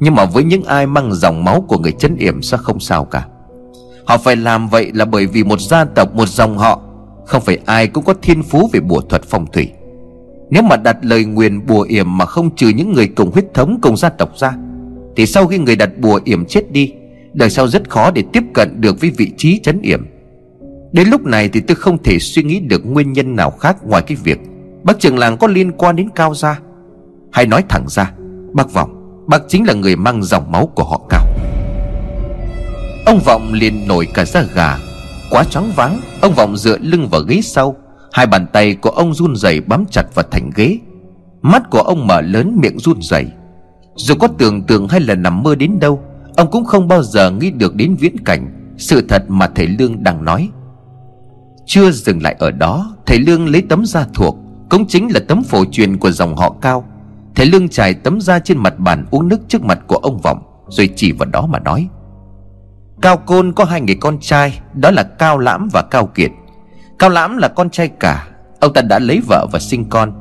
[0.02, 3.04] Nhưng mà với những ai mang dòng máu của người chấn yểm sẽ không sao
[3.04, 3.26] cả.
[4.04, 6.80] Họ phải làm vậy là bởi vì một gia tộc, một dòng họ
[7.26, 9.70] Không phải ai cũng có thiên phú về bùa thuật phong thủy.
[10.50, 13.78] Nếu mà đặt lời nguyền bùa yểm mà không trừ những người cùng huyết thống
[13.82, 14.52] cùng gia tộc ra
[15.16, 16.92] Thì sau khi người đặt bùa yểm chết đi
[17.32, 20.06] Đời sau rất khó để tiếp cận được với vị trí chấn yểm.
[20.92, 24.02] Đến lúc này thì tôi không thể suy nghĩ được nguyên nhân nào khác ngoài
[24.06, 24.38] cái việc
[24.82, 26.60] Bác trường làng có liên quan đến Cao gia.
[27.32, 28.12] Hay nói thẳng ra
[28.52, 29.01] Bác Vọng
[29.32, 31.26] Bác chính là người mang dòng máu của họ Cao.
[33.06, 34.78] Ông Vọng liền nổi cả da gà,
[35.30, 36.00] Quá choáng váng.
[36.20, 37.76] Ông Vọng dựa lưng vào ghế sau,
[38.12, 40.78] Hai bàn tay của ông run rẩy bám chặt vào thành ghế.
[41.42, 43.26] Mắt của ông mở lớn, miệng run rẩy.
[43.94, 46.02] Dù có tưởng tượng hay là nằm mơ đến đâu,
[46.36, 48.74] Ông cũng không bao giờ nghĩ được đến viễn cảnh.
[48.76, 50.48] Sự thật mà thầy Lương đang nói.
[51.66, 54.36] Chưa dừng lại ở đó, Thầy Lương lấy tấm da thuộc,
[54.70, 56.84] cũng chính là tấm phổ truyền của dòng họ cao.
[57.34, 60.38] Thầy Lương trải tấm da trên mặt bàn uống nước trước mặt của ông Vọng,
[60.68, 61.88] Rồi chỉ vào đó mà nói.
[63.02, 66.30] Cao Côn có hai người con trai, Đó là Cao Lãm và Cao Kiệt.
[66.98, 68.28] Cao Lãm là con trai cả,
[68.60, 70.12] Ông ta đã lấy vợ và sinh con.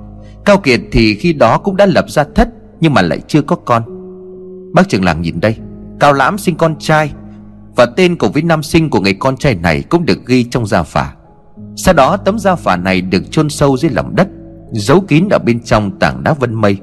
[0.45, 3.55] Cao Kiệt thì khi đó cũng đã lập ra thất, Nhưng mà lại chưa có
[3.55, 3.83] con.
[4.73, 5.55] Bác trưởng làng nhìn đây,
[5.99, 7.11] Cao Lãm sinh con trai,
[7.75, 10.67] Và tên cùng với nam sinh của người con trai này Cũng được ghi trong
[10.67, 11.13] gia phả.
[11.75, 14.27] Sau đó tấm gia phả này được chôn sâu dưới lòng đất,
[14.71, 16.77] Giấu kín ở bên trong tảng đá vân mây.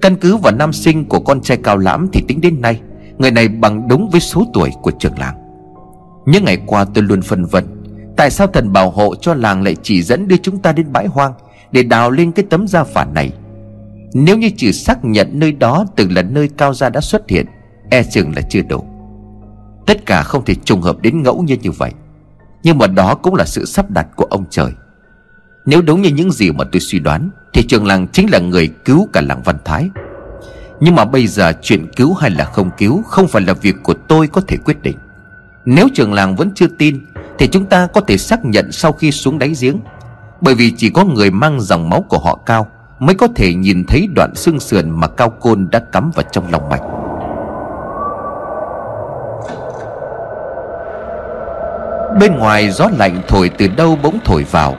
[0.00, 2.80] Căn cứ vào năm sinh của con trai cao lãm Thì tính đến nay,
[3.18, 5.36] Người này bằng đúng với số tuổi của trưởng làng.
[6.26, 7.64] Những ngày qua tôi luôn phân vân,
[8.16, 11.06] Tại sao thần bảo hộ cho làng lại chỉ dẫn đưa chúng ta đến bãi
[11.06, 11.32] hoang
[11.72, 13.32] Để đào lên cái tấm da phản này?
[14.14, 17.46] Nếu như chỉ xác nhận nơi đó từng là nơi cao gia đã xuất hiện
[17.90, 18.84] E chừng là chưa đủ.
[19.86, 21.92] Tất cả không thể trùng hợp đến ngẫu nhiên như vậy,
[22.62, 24.70] Nhưng mà đó cũng là sự sắp đặt của ông trời.
[25.66, 28.68] Nếu đúng như những gì mà tôi suy đoán thì trường làng chính là người
[28.84, 29.90] cứu cả làng Văn Thái.
[30.80, 33.94] Nhưng mà bây giờ chuyện cứu hay là không cứu Không phải là việc của
[33.94, 34.96] tôi có thể quyết định.
[35.64, 37.06] Nếu trường làng vẫn chưa tin,
[37.38, 39.80] Thì chúng ta có thể xác nhận sau khi xuống đáy giếng.
[40.40, 42.66] Bởi vì chỉ có người mang dòng máu của họ cao
[42.98, 46.50] Mới có thể nhìn thấy đoạn xương sườn mà cao côn đã cắm vào trong
[46.52, 46.82] lòng mạch.
[52.20, 54.76] Bên ngoài gió lạnh thổi từ đâu bỗng thổi vào.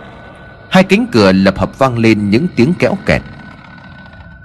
[0.70, 3.22] Hai cánh cửa lập hợp vang lên những tiếng kéo kẹt.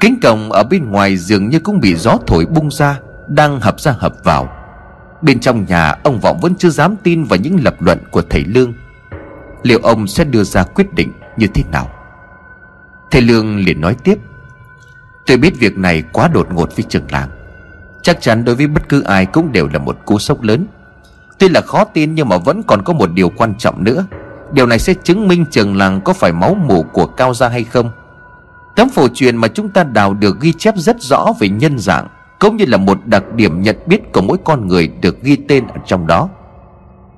[0.01, 3.81] Cánh cổng ở bên ngoài dường như cũng bị gió thổi bung ra, Đang hợp
[3.81, 4.49] ra hợp vào.
[5.23, 8.45] Bên trong nhà, ông Vọng vẫn chưa dám tin vào những lập luận của thầy
[8.45, 8.73] Lương.
[9.63, 11.91] Liệu ông sẽ đưa ra quyết định như thế nào?
[13.11, 14.19] Thầy Lương liền nói tiếp.
[15.27, 17.29] Tôi biết việc này quá đột ngột với trường làng.
[18.03, 20.67] Chắc chắn đối với bất cứ ai cũng đều là một cú sốc lớn.
[21.39, 24.07] Tuy là khó tin nhưng mà vẫn còn có một điều quan trọng nữa.
[24.53, 27.65] Điều này sẽ chứng minh trường làng có phải máu mủ của Cao Gia hay
[27.65, 27.91] không.
[28.77, 32.09] Tấm phổ truyền mà chúng ta đào được ghi chép rất rõ về nhân dạng,
[32.41, 35.67] Cũng như là một đặc điểm nhận biết của mỗi con người được ghi tên
[35.67, 36.29] ở trong đó.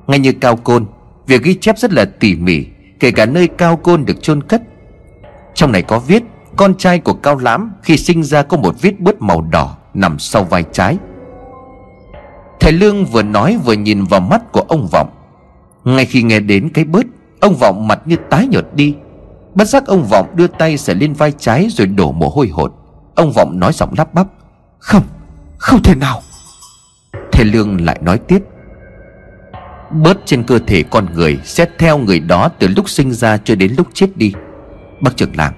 [0.06, 0.86] Ngay như Cao Côn,
[1.26, 2.66] Việc ghi chép rất là tỉ mỉ,
[3.00, 4.62] Kể cả nơi Cao Côn được chôn cất.
[5.54, 6.22] Trong này có viết,
[6.56, 10.18] Con trai của Cao Lãm khi sinh ra có một vết bớt màu đỏ Nằm
[10.18, 10.98] sau vai trái.
[12.60, 15.10] Thầy Lương vừa nói vừa nhìn vào mắt của ông Vọng.
[15.84, 17.06] Ngay khi nghe đến cái bớt
[17.46, 18.94] Ông Vọng mặt như tái nhợt đi.
[19.54, 22.72] Bất giác ông Vọng đưa tay sờ lên vai trái Rồi đổ mồ hôi hột.
[23.14, 24.26] Ông Vọng nói giọng lắp bắp
[24.78, 25.02] Không,
[25.58, 26.20] không thể nào.
[27.32, 28.38] Thầy Lương lại nói tiếp
[29.90, 33.54] Bớt trên cơ thể con người Xét theo người đó từ lúc sinh ra cho
[33.54, 34.32] đến lúc chết đi.
[35.00, 35.52] Bác trưởng làng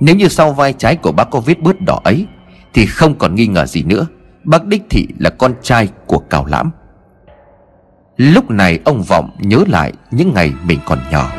[0.00, 2.26] Nếu như sau vai trái của bác có vết bớt đỏ ấy
[2.74, 4.06] Thì không còn nghi ngờ gì nữa.
[4.44, 6.70] Bác đích thị là con trai của Cao Lãm.
[8.22, 11.32] Lúc này ông Vọng nhớ lại những ngày mình còn nhỏ.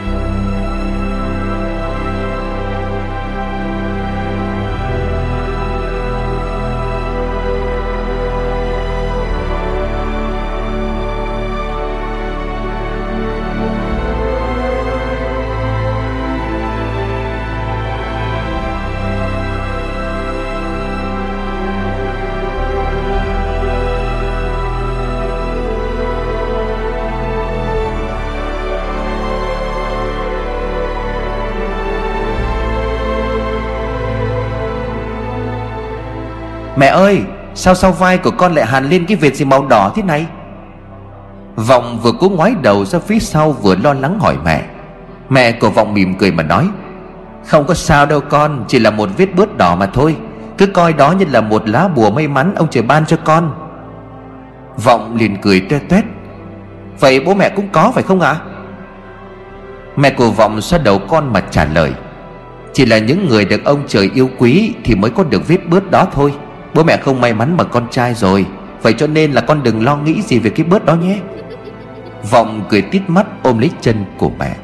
[36.92, 37.22] Ơi,
[37.56, 40.26] Sao sau vai của con lại hàn lên cái vệt gì màu đỏ thế này?
[41.56, 44.64] Vọng vừa cố ngoái đầu ra phía sau vừa lo lắng hỏi mẹ.
[45.30, 46.70] Mẹ của Vọng mỉm cười mà nói,
[47.46, 50.16] Không có sao đâu con, Chỉ là một vết bớt đỏ mà thôi.
[50.58, 53.54] Cứ coi đó như là một lá bùa may mắn Ông trời ban cho con.
[54.84, 56.04] Vọng liền cười tuét tuét
[57.00, 58.32] Vậy bố mẹ cũng có phải không ạ?
[58.32, 58.42] À?
[59.96, 61.94] Mẹ của Vọng xoa đầu con mà trả lời,
[62.74, 65.92] Chỉ là những người được ông trời yêu quý Thì mới có được vết bớt
[65.92, 66.34] đó thôi.
[66.76, 68.46] Bố mẹ không may mắn mà con trai rồi.
[68.82, 71.20] Vậy cho nên là con đừng lo nghĩ gì về cái bớt đó nhé.
[72.32, 74.56] Vọng cười tít mắt ôm lấy chân của mẹ.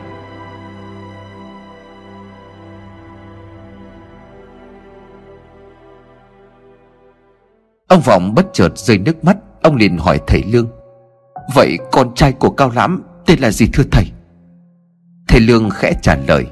[7.87, 9.37] Ông Vọng bất chợt rơi nước mắt.
[9.61, 10.67] Ông liền hỏi thầy Lương.
[11.55, 14.05] Vậy con trai của Cao Lãm Tên là gì thưa thầy?
[15.27, 16.45] Thầy Lương khẽ trả lời.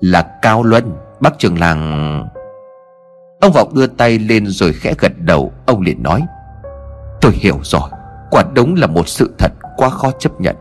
[0.00, 2.24] Là Cao Luân, Bác trưởng làng
[3.42, 5.52] Ông Vọng đưa tay lên rồi khẽ gật đầu.
[5.66, 6.22] Ông liền nói,
[7.20, 7.90] Tôi hiểu rồi.
[8.30, 10.56] Quả đúng là một sự thật quá khó chấp nhận.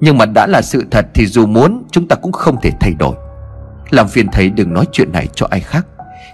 [0.00, 2.92] Nhưng mà đã là sự thật Thì dù muốn, chúng ta cũng không thể thay
[2.98, 3.16] đổi.
[3.90, 5.86] Làm phiền thầy đừng nói chuyện này cho ai khác.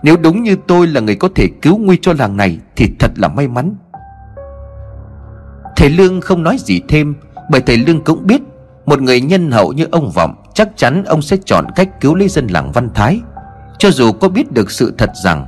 [0.02, 3.10] Nếu đúng như tôi là người có thể cứu nguy cho làng này Thì thật
[3.16, 3.74] là may mắn.
[5.76, 7.14] Thầy Lương không nói gì thêm,
[7.50, 8.40] Bởi thầy Lương cũng biết
[8.86, 12.28] Một người nhân hậu như ông Vọng Chắc chắn ông sẽ chọn cách cứu lấy
[12.28, 13.20] dân làng Văn Thái.
[13.78, 15.46] Cho dù có biết được sự thật rằng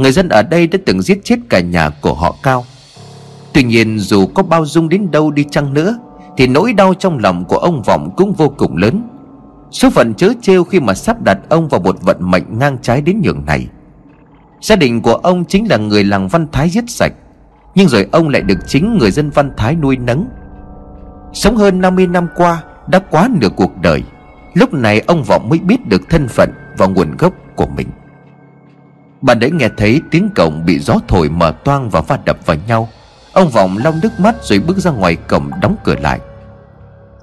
[0.00, 2.64] Người dân ở đây đã từng giết chết cả nhà của họ Cao.
[3.52, 5.98] Tuy nhiên, dù có bao dung đến đâu đi chăng nữa,
[6.36, 9.02] Thì nỗi đau trong lòng của ông Vọng cũng vô cùng lớn.
[9.70, 13.00] Số phận chớ trêu khi mà sắp đặt ông vào một vận mệnh ngang trái
[13.00, 13.66] đến nhường này.
[14.60, 17.12] Gia đình của ông chính là người làng Văn Thái giết sạch,
[17.74, 20.26] Nhưng rồi ông lại được chính người dân Văn Thái nuôi nấng.
[21.32, 24.02] Sống hơn 50 năm qua, Đã quá nửa cuộc đời,
[24.54, 27.88] Lúc này ông Vọng mới biết được thân phận và nguồn gốc của mình.
[29.22, 32.56] Bạn đấy nghe thấy tiếng cổng bị gió thổi mở toang và va đập vào
[32.68, 32.88] nhau.
[33.32, 36.20] Ông Vọng long nước mắt rồi bước ra ngoài cổng đóng cửa lại.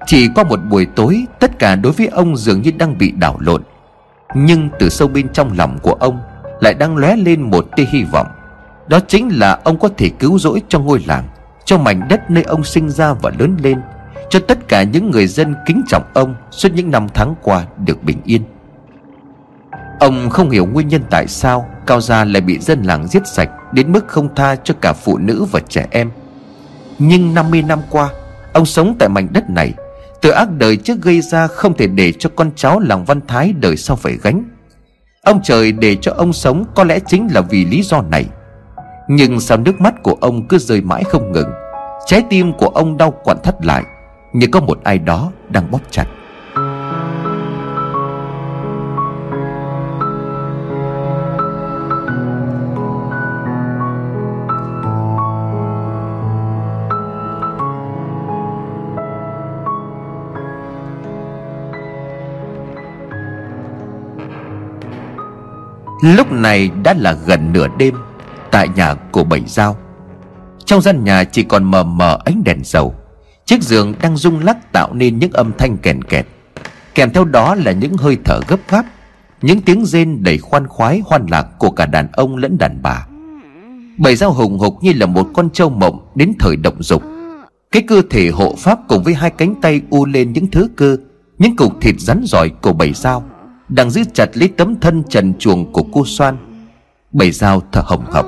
[0.06, 3.36] Chỉ qua một buổi tối, Tất cả đối với ông dường như đang bị đảo
[3.40, 3.62] lộn.
[4.34, 6.20] Nhưng từ sâu bên trong lòng của ông
[6.60, 8.26] Lại đang lóe lên một tia hy vọng.
[8.88, 11.24] Đó chính là ông có thể cứu rỗi cho ngôi làng,
[11.64, 13.80] Cho mảnh đất nơi ông sinh ra và lớn lên,
[14.30, 18.02] Cho tất cả những người dân kính trọng ông Suốt những năm tháng qua được
[18.02, 18.42] bình yên.
[20.00, 23.50] Ông không hiểu nguyên nhân tại sao Cao Gia lại bị dân làng giết sạch
[23.72, 26.10] Đến mức không tha cho cả phụ nữ và trẻ em.
[26.98, 28.08] Nhưng 50 năm qua,
[28.52, 29.72] Ông sống tại mảnh đất này,
[30.20, 33.52] Từ ác đời trước gây ra không thể để cho con cháu làng Văn Thái
[33.60, 34.44] đời sau phải gánh.
[35.22, 38.26] Ông trời để cho ông sống có lẽ chính là vì lý do này.
[39.08, 41.50] Nhưng sao nước mắt của ông cứ rơi mãi không ngừng,
[42.06, 43.82] Trái tim của ông đau quặn thắt lại,
[44.32, 46.06] Như có một ai đó đang bóp chặt.
[66.02, 67.94] Lúc này đã là gần nửa đêm,
[68.50, 69.76] Tại nhà của Bảy Giao.
[70.64, 72.94] Trong gian nhà chỉ còn mờ mờ ánh đèn dầu.
[73.44, 76.26] Chiếc giường đang rung lắc tạo nên những âm thanh kèn kẹt.
[76.94, 78.84] Kèm theo đó là những hơi thở gấp gáp,
[79.42, 83.06] Những tiếng rên đầy khoan khoái, hoan lạc của cả đàn ông lẫn đàn bà.
[83.98, 87.02] Bảy Giao hùng hục như là một con trâu mộng đến thời động dục.
[87.72, 90.96] Cái cơ thể hộ pháp cùng với hai cánh tay u lên những thứ cơ,
[91.38, 93.24] Những cục thịt rắn giỏi của Bảy Giao
[93.68, 96.36] đang giữ chặt lấy tấm thân trần chuồng của cô Soan.
[97.12, 98.26] Bảy dao thở hồng hộc.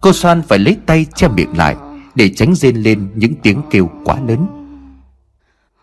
[0.00, 1.76] Cô Soan phải lấy tay che miệng lại
[2.14, 4.46] Để tránh rên lên những tiếng kêu quá lớn.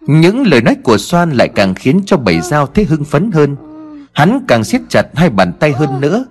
[0.08, 3.56] Những lời nói của Soan lại càng khiến cho bảy dao thấy hưng phấn hơn.
[4.14, 6.26] Hắn càng siết chặt hai bàn tay hơn nữa,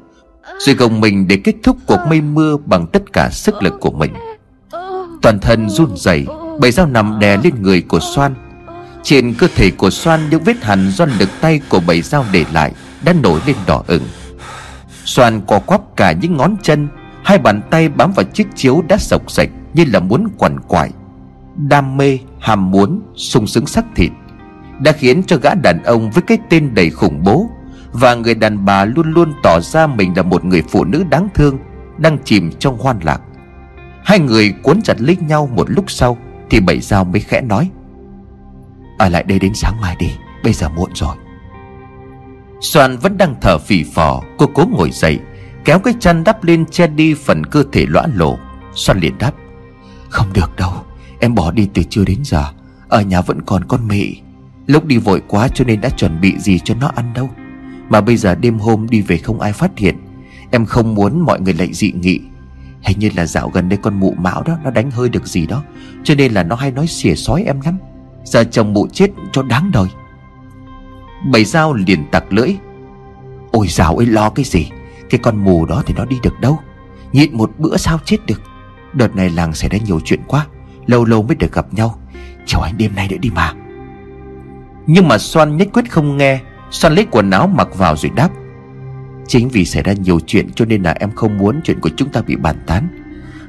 [0.59, 3.91] Rồi gồng mình để kết thúc cuộc mây mưa bằng tất cả sức lực của
[3.91, 4.13] mình.
[5.23, 6.27] Toàn thân run rẩy
[6.61, 8.35] Bảy dao nằm đè lên người của Soan.
[9.03, 12.45] Trên cơ thể của Soan những vết hằn do lực tay của bảy dao để
[12.53, 12.73] lại
[13.05, 14.03] Đã nổi lên đỏ ửng.
[15.05, 16.89] Soan co quắp cả những ngón chân
[17.25, 20.91] Hai bàn tay bám vào chiếc chiếu đã sộc sạch Như là muốn quằn quại.
[21.57, 24.11] Đam mê, ham muốn, sung sướng sắc thịt
[24.81, 27.51] Đã khiến cho gã đàn ông với cái tên đầy khủng bố
[27.93, 31.29] Và người đàn bà luôn luôn tỏ ra mình là một người phụ nữ đáng
[31.35, 31.59] thương
[31.99, 33.21] Đang chìm trong hoan lạc.
[34.05, 36.19] Hai người cuốn chặt lấy nhau một lúc sau
[36.51, 37.71] Thì bảy dao mới khẽ nói
[39.01, 40.11] ở lại đây đến sáng mai đi,
[40.45, 41.17] Bây giờ muộn rồi.
[42.61, 45.19] Soàn vẫn đang thở phì phò, Cô cố ngồi dậy,
[45.65, 48.39] Kéo cái chăn đắp lên che đi phần cơ thể lõa lồ
[48.75, 49.33] Soan liền đáp,
[50.09, 50.73] Không được đâu,
[51.21, 52.45] Em bỏ đi từ trưa đến giờ,
[52.89, 54.17] Ở nhà vẫn còn con mị.
[54.67, 57.31] Lúc đi vội quá cho nên đã chuẩn bị gì cho nó ăn đâu.
[57.89, 59.97] Mà bây giờ đêm hôm đi về không ai phát hiện,
[60.51, 62.21] Em không muốn mọi người lại dị nghị.
[62.83, 65.47] Hình như là dạo gần đây con mụ mão đó, Nó đánh hơi được gì
[65.47, 65.63] đó,
[66.05, 67.79] Cho nên là nó hay nói xỉa sói em lắm.
[68.25, 69.87] Giờ chồng mụ chết cho đáng đời.
[71.31, 72.57] Bầy dao liền tặc lưỡi.
[73.53, 74.71] Ôi dào ơi, lo cái gì?
[75.11, 76.59] Cái con mù đó thì nó đi được đâu?
[77.13, 78.43] Nhịn một bữa sao chết được?
[78.93, 80.47] Đợt này làng xảy ra nhiều chuyện quá,
[80.87, 81.99] Lâu lâu mới được gặp nhau.
[82.47, 83.53] Chào anh, đêm nay nữa đi mà.
[84.87, 86.41] Nhưng mà Soan nhất quyết không nghe.
[86.71, 88.29] Soan lấy quần áo mặc vào rồi đáp.
[89.29, 92.09] Chính vì xảy ra nhiều chuyện cho nên là em không muốn chuyện của chúng
[92.09, 92.89] ta bị bàn tán.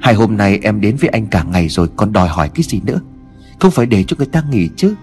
[0.01, 2.81] Hai hôm nay em đến với anh cả ngày rồi, còn đòi hỏi cái gì
[2.85, 2.99] nữa?
[3.61, 4.95] Không phải để cho người ta nghỉ chứ.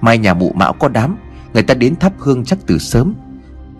[0.00, 1.16] Mai nhà mụ mão có đám,
[1.54, 3.14] Người ta đến thắp hương chắc từ sớm.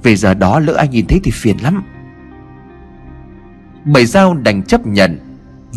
[0.02, 1.82] Về giờ đó lỡ ai nhìn thấy thì phiền lắm.
[3.84, 5.18] Bảy dao đành chấp nhận.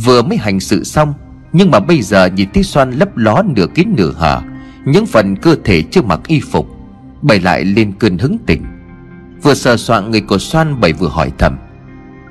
[0.05, 1.13] Vừa mới hành sự xong,
[1.53, 4.41] Nhưng mà bây giờ nhìn thấy xoan lấp ló nửa kín nửa hở,
[4.85, 6.67] Những phần cơ thể chưa mặc y phục
[7.21, 8.63] Bảy lại lên cơn hứng tỉnh.
[9.43, 11.57] Vừa sờ soạn người của xoan, bảy vừa hỏi thầm,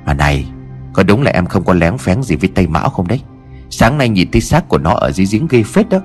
[0.05, 0.47] Mà này,
[0.93, 3.21] Có đúng là em không có lén phén gì với Tây Mão không đấy?
[3.69, 5.99] Sáng nay nhìn thấy xác của nó ở dưới giếng ghê phết đó.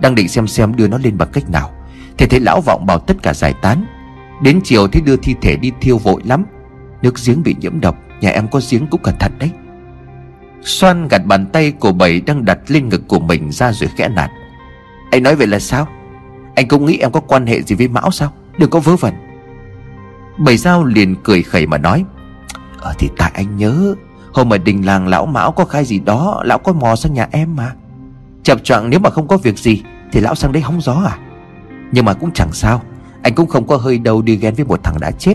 [0.00, 1.70] Đang định xem xem đưa nó lên bằng cách nào.
[2.18, 3.84] Thì thấy lão vọng bảo tất cả giải tán.
[4.42, 6.44] Đến chiều thấy đưa thi thể đi thiêu vội lắm.
[7.02, 9.50] Nước giếng bị nhiễm độc, Nhà em có giếng cũng cẩn thận đấy.
[10.62, 14.08] Xoan gạt bàn tay của bảy đang đặt lên ngực của mình ra rồi khẽ
[14.08, 14.30] nạt.
[15.10, 15.88] Anh nói vậy là sao?
[16.54, 18.32] Anh cũng nghĩ em có quan hệ gì với Mão sao?
[18.58, 19.14] Đừng có vớ vẩn.
[20.38, 22.04] Bảy dao liền cười khẩy mà nói
[22.78, 23.94] Ờ thì tại anh nhớ.
[24.32, 27.28] Hôm ở đình làng lão Mão có khai gì đó, Lão có mò sang nhà
[27.30, 27.72] em mà.
[28.42, 31.18] Chập choạng nếu mà không có việc gì, Thì lão sang đây hóng gió à?
[31.92, 32.82] Nhưng mà cũng chẳng sao,
[33.22, 35.34] Anh cũng không có hơi đâu đi ghen với một thằng đã chết.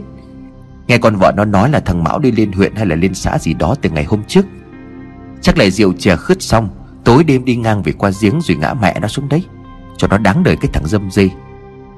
[0.87, 3.37] Nghe con vợ nó nói là thằng Mão đi lên huyện hay là lên xã
[3.39, 4.45] gì đó từ ngày hôm trước.
[5.41, 6.69] Chắc là rượu chè khứt xong,
[7.03, 9.43] Tối đêm đi ngang về qua giếng rồi ngã mẹ nó xuống đấy.
[9.97, 11.29] Cho nó đáng đời cái thằng dâm dê.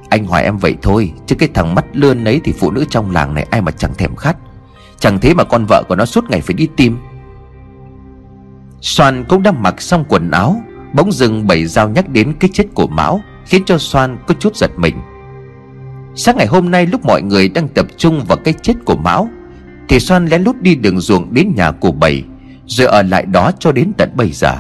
[0.09, 3.11] Anh hỏi em vậy thôi, Chứ cái thằng mắt lươn ấy thì phụ nữ trong
[3.11, 4.37] làng này ai mà chẳng thèm khát.
[4.99, 6.97] Chẳng thế mà con vợ của nó suốt ngày phải đi tìm.
[8.81, 10.61] Soan cũng đang mặc xong quần áo,
[10.93, 14.55] Bỗng dừng bảy dao nhắc đến cái chết của Mão, Khiến cho Soan có chút
[14.55, 14.95] giật mình.
[16.15, 19.29] Sáng ngày hôm nay lúc mọi người đang tập trung vào cái chết của Mão,
[19.89, 22.23] Thì Soan lén lút đi đường ruộng đến nhà của bảy
[22.65, 24.53] Rồi ở lại đó cho đến tận bây giờ.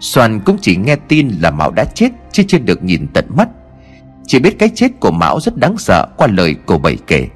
[0.00, 3.48] Soan cũng chỉ nghe tin là Mão đã chết, Chứ chưa được nhìn tận mắt.
[4.26, 7.28] Chỉ biết cái chết của Mão rất đáng sợ qua lời của bảy kể.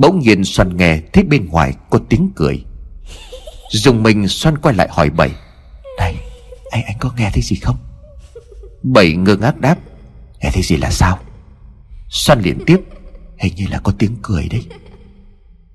[0.00, 2.64] Bỗng nhiên xoan nghe thấy bên ngoài có tiếng cười.
[3.70, 5.30] Dùng mình xoan quay lại hỏi bảy,
[5.98, 6.16] Này,
[6.70, 7.76] anh anh có nghe thấy gì không?
[8.82, 9.76] Bảy ngơ ngác đáp,
[10.42, 11.18] Nghe thấy gì là sao?
[12.08, 12.80] Xoan liền tiếp,
[13.38, 14.66] Hình như là có tiếng cười đấy.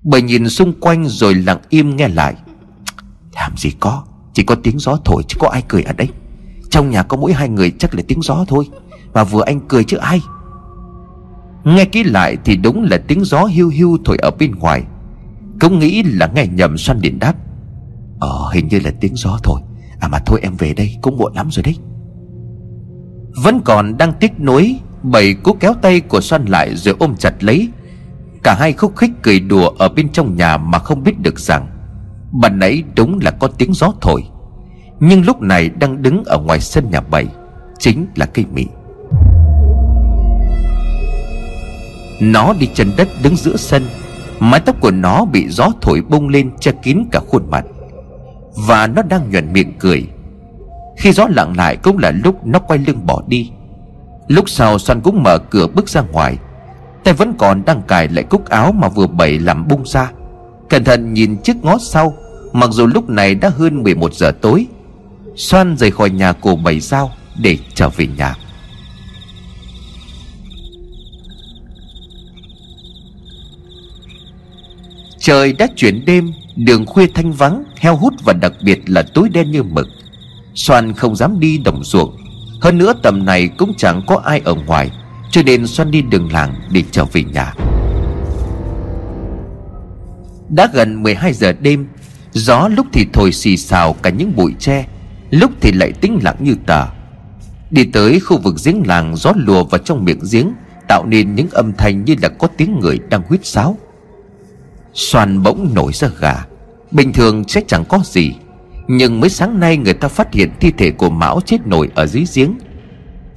[0.02, 2.34] Bảy nhìn xung quanh rồi lặng im nghe lại.
[3.34, 4.04] Làm gì có,
[4.34, 6.08] Chỉ có tiếng gió thổi chứ có ai cười ở đây
[6.70, 8.68] Trong nhà có mỗi hai người chắc là tiếng gió thôi,
[9.14, 10.20] Mà vừa anh cười chứ ai?
[11.66, 14.82] Nghe kỹ lại thì đúng là tiếng gió hiu hiu thổi ở bên ngoài.
[15.60, 17.34] Cũng nghĩ là nghe nhầm xoan điện đáp.
[18.20, 19.60] Ờ hình như là tiếng gió thôi.
[20.00, 21.76] À mà thôi em về đây, cũng muộn lắm rồi đấy.
[23.42, 27.44] Vẫn còn đang tiếc nuối, Bảy cố kéo tay của Xoan lại rồi ôm chặt
[27.44, 27.68] lấy.
[28.42, 31.66] Cả hai khúc khích cười đùa ở bên trong nhà mà không biết được rằng,
[32.40, 34.24] Bạn nãy đúng là có tiếng gió thổi.
[35.00, 37.26] Nhưng lúc này đang đứng ở ngoài sân nhà bảy,
[37.78, 38.66] Chính là cây mị
[42.20, 43.82] Nó đi chân đất đứng giữa sân.
[44.38, 47.64] Mái tóc của nó bị gió thổi bung lên che kín cả khuôn mặt.
[48.56, 50.06] Và nó đang nhuận miệng cười.
[50.96, 53.50] Khi gió lặng lại cũng là lúc nó quay lưng bỏ đi.
[54.28, 56.38] Lúc sau Soan cũng mở cửa bước ra ngoài.
[57.04, 60.10] Tay vẫn còn đang cài lại cúc áo mà vừa bẩy làm bung ra.
[60.68, 62.14] Cẩn thận nhìn chiếc ngó sau,
[62.52, 64.66] Mặc dù lúc này đã hơn 11 giờ tối.
[65.36, 68.34] Soan rời khỏi nhà cô bảy sao Để trở về nhà.
[75.26, 79.28] Trời đã chuyển đêm, Đường khuya thanh vắng, Heo hút và đặc biệt là tối
[79.28, 79.88] đen như mực.
[80.54, 82.16] Xoan không dám đi đồng ruộng.
[82.60, 84.90] Hơn nữa tầm này cũng chẳng có ai ở ngoài,
[85.30, 87.54] Cho nên xoan đi đường làng để trở về nhà.
[90.48, 91.86] Đã gần 12 giờ đêm,
[92.32, 94.86] Gió lúc thì thổi xì xào cả những bụi tre,
[95.30, 96.86] Lúc thì lại tĩnh lặng như tờ.
[97.70, 100.52] Đi tới khu vực giếng làng, Gió lùa vào trong miệng giếng,
[100.88, 103.78] Tạo nên những âm thanh như là có tiếng người đang huýt sáo.
[104.96, 106.44] Xoan bỗng nổi ra gà.
[106.90, 108.34] Bình thường sẽ chẳng có gì,
[108.88, 112.06] Nhưng mới sáng nay người ta phát hiện thi thể của Mão chết nổi ở
[112.06, 112.54] dưới giếng.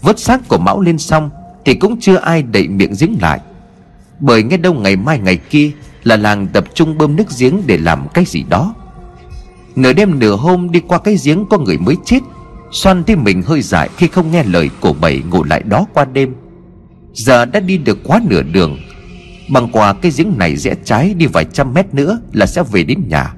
[0.01, 1.29] Vớt xác của Mão lên xong
[1.65, 3.39] Thì cũng chưa ai đậy miệng giếng lại.
[4.19, 5.71] Bởi nghe đâu ngày mai ngày kia
[6.03, 8.75] Là làng tập trung bơm nước giếng để làm cái gì đó.
[9.75, 12.19] Nửa đêm nửa hôm đi qua cái giếng có người mới chết,
[12.71, 16.05] Xoan tim mình hơi dại khi không nghe lời của bảy ngủ lại đó qua
[16.05, 16.35] đêm.
[17.13, 18.77] Giờ đã đi được quá nửa đường
[19.51, 22.83] Băng qua cái giếng này rẽ trái đi vài trăm mét nữa là sẽ về
[22.83, 23.33] đến nhà.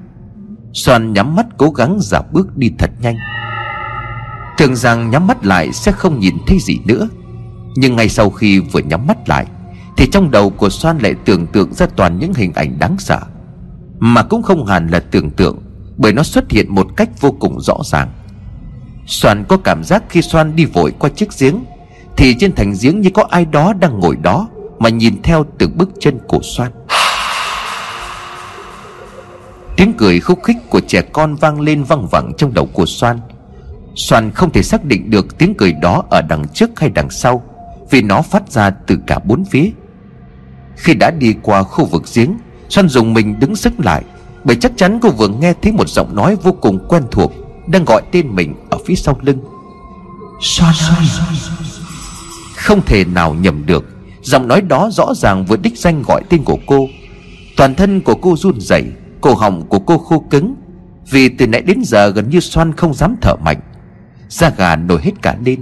[0.72, 3.16] Xoan nhắm mắt cố gắng giả bước đi thật nhanh.
[4.58, 7.08] Tưởng rằng nhắm mắt lại sẽ không nhìn thấy gì nữa.
[7.76, 9.46] Nhưng ngay sau khi vừa nhắm mắt lại,
[9.96, 13.20] Thì trong đầu của Xoan lại tưởng tượng ra toàn những hình ảnh đáng sợ.
[13.98, 15.58] Mà cũng không hẳn là tưởng tượng,
[15.96, 18.10] Bởi nó xuất hiện một cách vô cùng rõ ràng.
[19.06, 21.64] Xoan có cảm giác khi Xoan đi vội qua chiếc giếng,
[22.16, 24.48] Thì trên thành giếng như có ai đó đang ngồi đó.
[24.82, 26.72] Mà nhìn theo từng bước chân của Xoan
[29.76, 33.20] Tiếng cười khúc khích của trẻ con vang lên văng vẳng trong đầu của Xoan
[33.94, 37.42] Xoan không thể xác định được tiếng cười đó ở đằng trước hay đằng sau
[37.90, 39.70] Vì nó phát ra từ cả bốn phía.
[40.76, 44.02] Khi đã đi qua khu vực giếng Xoan dùng mình đứng sức lại
[44.44, 47.32] Bởi chắc chắn cô vừa nghe thấy một giọng nói vô cùng quen thuộc
[47.66, 49.38] Đang gọi tên mình ở phía sau lưng.
[50.40, 51.06] Xoan ơi!
[52.56, 53.91] Không thể nào nhầm được
[54.22, 56.88] Giọng nói đó rõ ràng vừa đích danh gọi tên của cô.
[57.56, 58.84] Toàn thân của cô run rẩy,
[59.20, 60.54] Cổ họng của cô khô cứng.
[61.10, 63.60] Vì từ nãy đến giờ gần như xoan không dám thở mạnh.
[64.28, 65.60] Da gà nổi hết cả lên.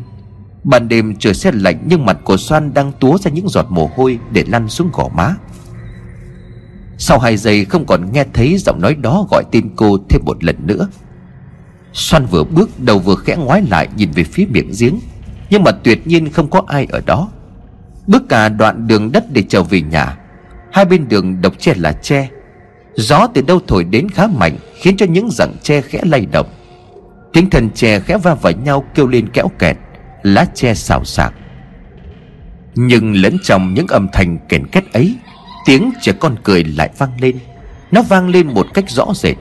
[0.65, 3.91] Ban đêm trời xe lạnh Nhưng mặt của xoan đang túa ra những giọt mồ
[3.97, 5.35] hôi Để lăn xuống gò má.
[6.99, 10.45] Sau hai giây không còn nghe thấy giọng nói đó gọi tên cô thêm một
[10.45, 10.89] lần nữa.
[11.93, 14.99] Xoan vừa bước đầu vừa khẽ ngoái lại nhìn về phía miệng giếng,
[15.51, 17.29] Nhưng mà tuyệt nhiên không có ai ở đó.
[18.11, 20.17] Bước cả đoạn đường đất để trở về nhà.
[20.73, 22.29] Hai bên đường độc tre là tre.
[22.95, 26.47] Gió từ đâu thổi đến khá mạnh, Khiến cho những rặng tre khẽ lay động.
[27.33, 29.77] Tiếng thần tre khẽ va vào nhau kêu lên kéo kẹt,
[30.23, 31.35] Lá tre xào xạc.
[32.75, 35.15] Nhưng lẫn trong những âm thanh kèn két ấy,
[35.67, 37.39] Tiếng trẻ con cười lại vang lên.
[37.91, 39.37] Nó vang lên một cách rõ rệt.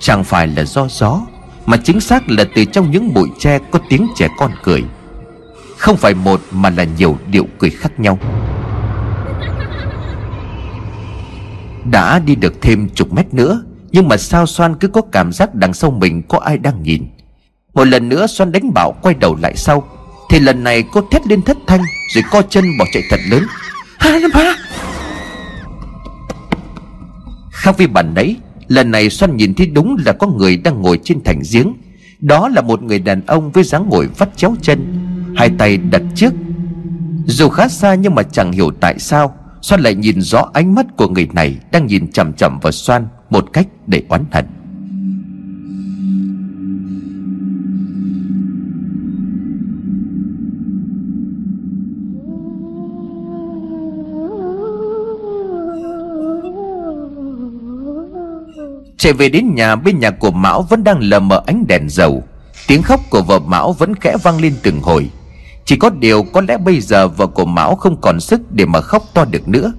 [0.00, 1.20] Chẳng phải là do gió,
[1.66, 4.84] Mà chính xác là từ trong những bụi tre có tiếng trẻ con cười.
[5.82, 8.18] Không phải một mà là nhiều điệu cười khác nhau.
[11.90, 15.54] Đã đi được thêm chục mét nữa, Nhưng mà sao xoan cứ có cảm giác
[15.54, 17.06] đằng sau mình có ai đang nhìn?
[17.74, 19.88] Một lần nữa xoan đánh bảo quay đầu lại sau,
[20.30, 21.80] Thì lần này cô thét lên thất thanh
[22.14, 23.46] Rồi co chân bỏ chạy thật lớn.
[23.98, 24.56] Ha ha
[27.50, 28.36] Khác với bản nãy,
[28.68, 31.72] Lần này xoan nhìn thấy đúng là có người đang ngồi trên thành giếng.
[32.20, 35.08] Đó là một người đàn ông với dáng ngồi vắt chéo chân.
[35.36, 36.32] Hai tay đặt trước.
[37.26, 40.86] Dù khá xa nhưng mà chẳng hiểu tại sao xoan lại nhìn rõ ánh mắt
[40.96, 44.44] của người này Đang nhìn chầm chậm vào xoan Một cách để oán hận.
[58.98, 62.22] Chạy về đến nhà, bên nhà của Mão vẫn đang lờ mờ ánh đèn dầu.
[62.66, 65.10] Tiếng khóc của vợ Mão vẫn khẽ vang lên từng hồi
[65.64, 68.80] chỉ có điều có lẽ bây giờ vợ của Mão không còn sức để mà
[68.80, 69.72] khóc to được nữa.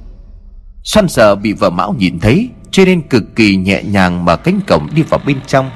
[0.84, 4.60] Xoan sợ bị vợ Mão nhìn thấy, Cho nên cực kỳ nhẹ nhàng mở cánh
[4.68, 5.72] cổng đi vào bên trong.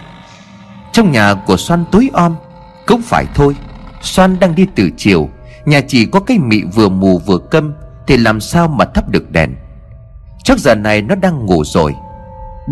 [0.93, 2.35] Trong nhà của Xoan tối om,
[2.85, 3.55] Cũng phải thôi.
[4.01, 5.29] Xoan đang đi từ chiều,
[5.65, 7.73] Nhà chỉ có cái mị vừa mù vừa câm,
[8.07, 9.55] Thì làm sao mà thắp được đèn?
[10.43, 11.93] Chắc giờ này nó đang ngủ rồi.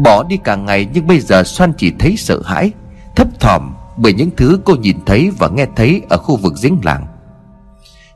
[0.03, 2.71] Bỏ đi cả ngày, nhưng bây giờ Xoan chỉ thấy sợ hãi,
[3.15, 6.79] Thấp thỏm bởi những thứ cô nhìn thấy và nghe thấy ở khu vực giếng
[6.83, 7.05] làng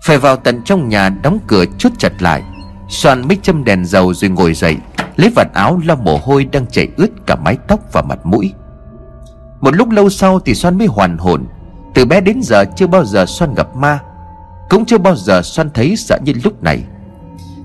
[0.02, 2.44] phải vào tận trong nhà đóng cửa chốt chặt lại.
[2.90, 4.78] Soan mới châm đèn dầu rồi ngồi dậy,
[5.16, 8.54] Lấy vạt áo lau mồ hôi đang chảy ướt cả mái tóc và mặt mũi.
[9.62, 11.46] Một lúc lâu sau thì Soan mới hoàn hồn.
[11.94, 14.00] Từ bé đến giờ chưa bao giờ Soan gặp ma,
[14.70, 16.84] Cũng chưa bao giờ Soan thấy sợ như lúc này.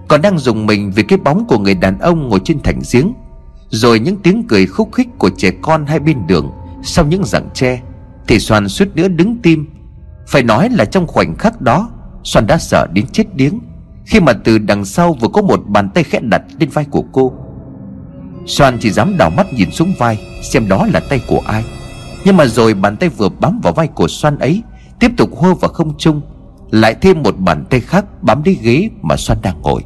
[0.08, 3.12] Còn đang dùng mình vì cái bóng của người đàn ông ngồi trên thành giếng,
[3.68, 7.48] Rồi những tiếng cười khúc khích của trẻ con hai bên đường Sau những rặng
[7.54, 7.80] tre,
[8.28, 9.66] Thì Soan suýt nữa đứng tim.
[10.28, 11.90] Phải nói là trong khoảnh khắc đó
[12.24, 13.60] Soan đã sợ đến chết điếng.
[14.04, 17.04] Khi mà từ đằng sau vừa có một bàn tay khẽ đặt lên vai của
[17.12, 17.32] cô
[18.46, 21.64] Soan chỉ dám đảo mắt nhìn xuống vai, Xem đó là tay của ai.
[22.24, 24.62] Nhưng mà rồi bàn tay vừa bám vào vai của Soan ấy,
[25.00, 26.20] Tiếp tục hô vào không trung
[26.70, 29.82] Lại thêm một bàn tay khác bám đi ghế mà Soan đang ngồi.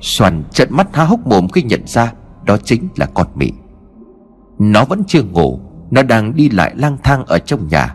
[0.00, 2.12] Soan trợn mắt há hốc mồm khi nhận ra
[2.44, 3.52] Đó chính là con mị.
[4.58, 5.60] Nó vẫn chưa ngủ,
[5.90, 7.94] Nó đang đi lại lang thang ở trong nhà.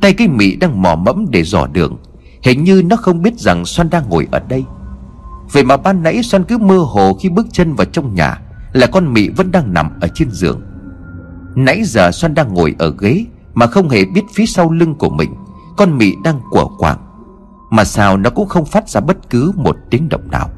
[0.00, 1.98] Tay cái mị đang mò mẫm để dò đường.
[2.42, 4.64] Hình như nó không biết rằng xoan đang ngồi ở đây.
[5.52, 8.40] Vậy mà ban nãy xoan cứ mơ hồ khi bước chân vào trong nhà,
[8.72, 10.60] Là con mị vẫn đang nằm ở trên giường.
[11.54, 13.24] Nãy giờ xoan đang ngồi ở ghế
[13.54, 15.34] Mà không hề biết phía sau lưng của mình,
[15.76, 16.98] Con mị đang của quảng
[17.70, 20.50] Mà sao nó cũng không phát ra bất cứ một tiếng động nào.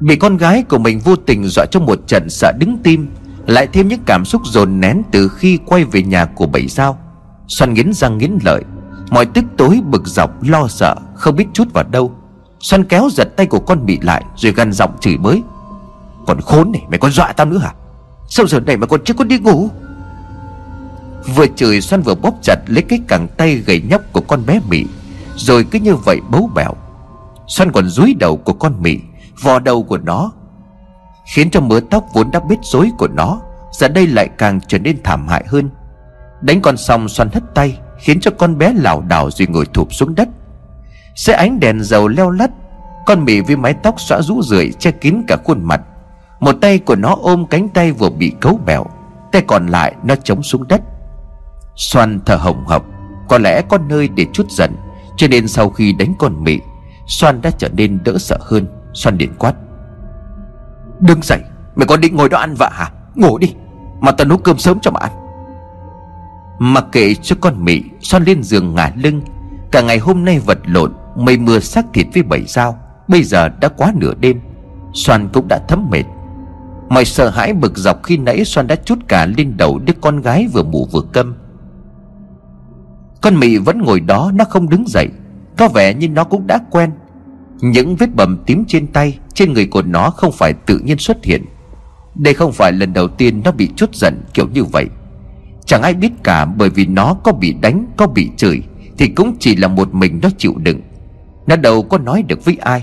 [0.00, 3.08] Bị con gái của mình vô tình dọa trong một trận sợ đứng tim,
[3.46, 6.98] Lại thêm những cảm xúc dồn nén từ khi quay về nhà của bảy sao.
[7.48, 8.64] Xoan nghiến răng nghiến lợi
[9.10, 12.12] Mọi tức tối, bực dọc, lo sợ, Không biết chút vào đâu.
[12.60, 15.42] Xoan kéo giật tay của con bị lại, Rồi gằn giọng chửi bới.
[16.26, 17.74] Còn khốn này, mày còn dọa tao nữa hả?
[18.28, 19.68] Sao giờ này mà còn chưa có đi ngủ?
[21.34, 24.60] Vừa chửi Xoan vừa bóp chặt, Lấy cái cẳng tay gầy nhóc của con bé
[24.68, 24.86] Mỹ
[25.36, 26.72] Rồi cứ như vậy bấu bẹo.
[27.48, 28.98] Xoan còn dúi đầu của con Mỹ
[29.42, 30.32] Vò đầu của nó,
[31.34, 33.40] Khiến cho mớ tóc vốn đã biết rối của nó,
[33.72, 35.70] Giờ đây lại càng trở nên thảm hại hơn.
[36.40, 37.78] Đánh con xong xoan hất tay.
[38.00, 40.28] Khiến cho con bé lảo đảo rồi ngồi thụp xuống đất.
[41.14, 42.50] Dưới ánh đèn dầu leo lắt,
[43.06, 45.80] Con mì với mái tóc xõa rũ rượi che kín cả khuôn mặt.
[46.40, 48.84] Một tay của nó ôm cánh tay vừa bị cấu bẹo,
[49.32, 50.80] Tay còn lại nó chống xuống đất.
[51.76, 52.84] Xoan thở hồng hộc,
[53.28, 54.76] Có lẽ có nơi để chút giận,
[55.16, 56.58] Cho nên sau khi đánh con mị
[57.06, 58.66] Xoan đã trở nên đỡ sợ hơn.
[58.92, 59.54] Xoan điện quát.
[61.00, 61.40] Đừng dậy,
[61.76, 62.90] Mày còn định ngồi đó ăn vạ hả?
[63.14, 63.54] Ngủ đi,
[64.00, 65.10] Mà tao nấu cơm sớm cho mà ăn.
[66.62, 69.22] Mặc kệ cho con mị Xoan lên giường ngả lưng,
[69.70, 73.48] Cả ngày hôm nay vật lộn, Mây mưa xác thịt với bảy dao, Bây giờ
[73.48, 74.40] đã quá nửa đêm.
[74.94, 76.02] Xoan cũng đã thấm mệt.
[76.88, 80.20] Mọi sợ hãi bực dọc khi nãy Xoan đã chút cả lên đầu đứa con
[80.20, 81.34] gái vừa mù vừa câm.
[83.20, 85.08] Con mị vẫn ngồi đó, Nó không đứng dậy,
[85.56, 86.90] Có vẻ như nó cũng đã quen.
[87.60, 91.24] Những vết bầm tím trên tay, Trên người của nó không phải tự nhiên xuất
[91.24, 91.44] hiện.
[92.14, 94.88] Đây không phải lần đầu tiên Nó bị chút giận kiểu như vậy.
[95.70, 98.62] Chẳng ai biết cả, bởi vì nó có bị đánh, Có bị chửi,
[98.98, 100.80] Thì cũng chỉ là một mình nó chịu đựng.
[101.46, 102.82] Nó đâu có nói được với ai.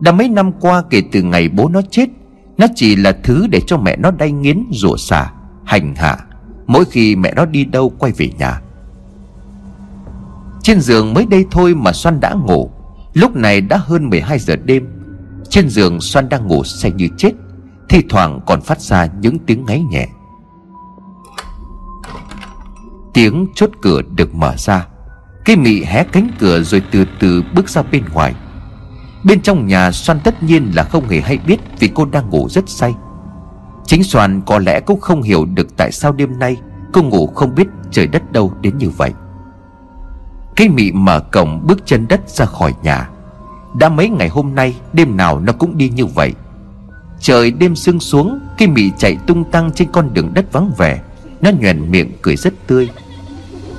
[0.00, 2.08] Đã mấy năm qua, kể từ ngày bố nó chết,
[2.58, 5.32] Nó chỉ là thứ để cho mẹ nó đay nghiến, rủa xả,
[5.64, 6.16] Hành hạ,
[6.66, 8.60] Mỗi khi mẹ nó đi đâu quay về nhà.
[10.62, 12.70] Trên giường mới đây thôi mà Xoan đã ngủ.
[13.14, 14.88] Lúc này đã hơn 12 giờ đêm.
[15.48, 17.32] Trên giường Xoan đang ngủ say như chết
[17.88, 20.08] Thì thoảng còn phát ra những tiếng ngáy nhẹ.
[23.12, 24.86] Tiếng chốt cửa được mở ra.
[25.44, 28.34] Cái mị hé cánh cửa rồi từ từ bước ra bên ngoài.
[29.24, 32.48] Bên trong nhà Soan tất nhiên là không hề hay biết Vì cô đang ngủ
[32.48, 32.94] rất say.
[33.86, 36.56] Chính Soan có lẽ cũng không hiểu được Tại sao đêm nay
[36.92, 39.12] cô ngủ không biết trời đất đâu đến như vậy.
[40.56, 43.08] Cái mị mở cổng bước chân đất ra khỏi nhà.
[43.74, 46.34] Đã mấy ngày hôm nay, Đêm nào nó cũng đi như vậy.
[47.20, 51.00] Trời đêm sương xuống, Cái mị chạy tung tăng trên con đường đất vắng vẻ.
[51.42, 52.88] Nó nhoèn miệng cười rất tươi.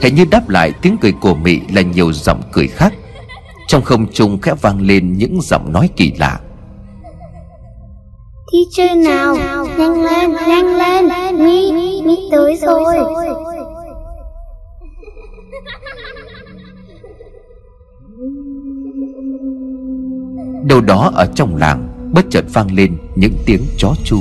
[0.01, 2.93] Hình như đáp lại tiếng cười của Mị là nhiều giọng cười khác.
[3.67, 6.39] Trong không trung khẽ vang lên những giọng nói kỳ lạ.
[8.51, 9.37] Đi chơi nào
[9.77, 11.07] Nhanh lên nhanh lên
[11.45, 12.95] Mị Mị tới rồi.
[20.63, 24.17] Đâu đó ở trong làng Bất chợt vang lên những tiếng chó chu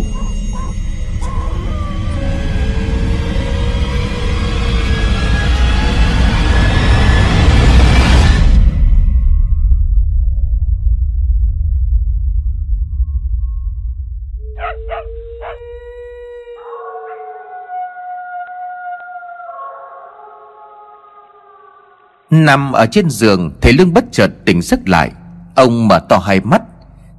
[22.33, 25.11] Nằm ở trên giường, Thầy Lương bất chợt tỉnh giấc lại.
[25.55, 26.63] Ông mở to hai mắt.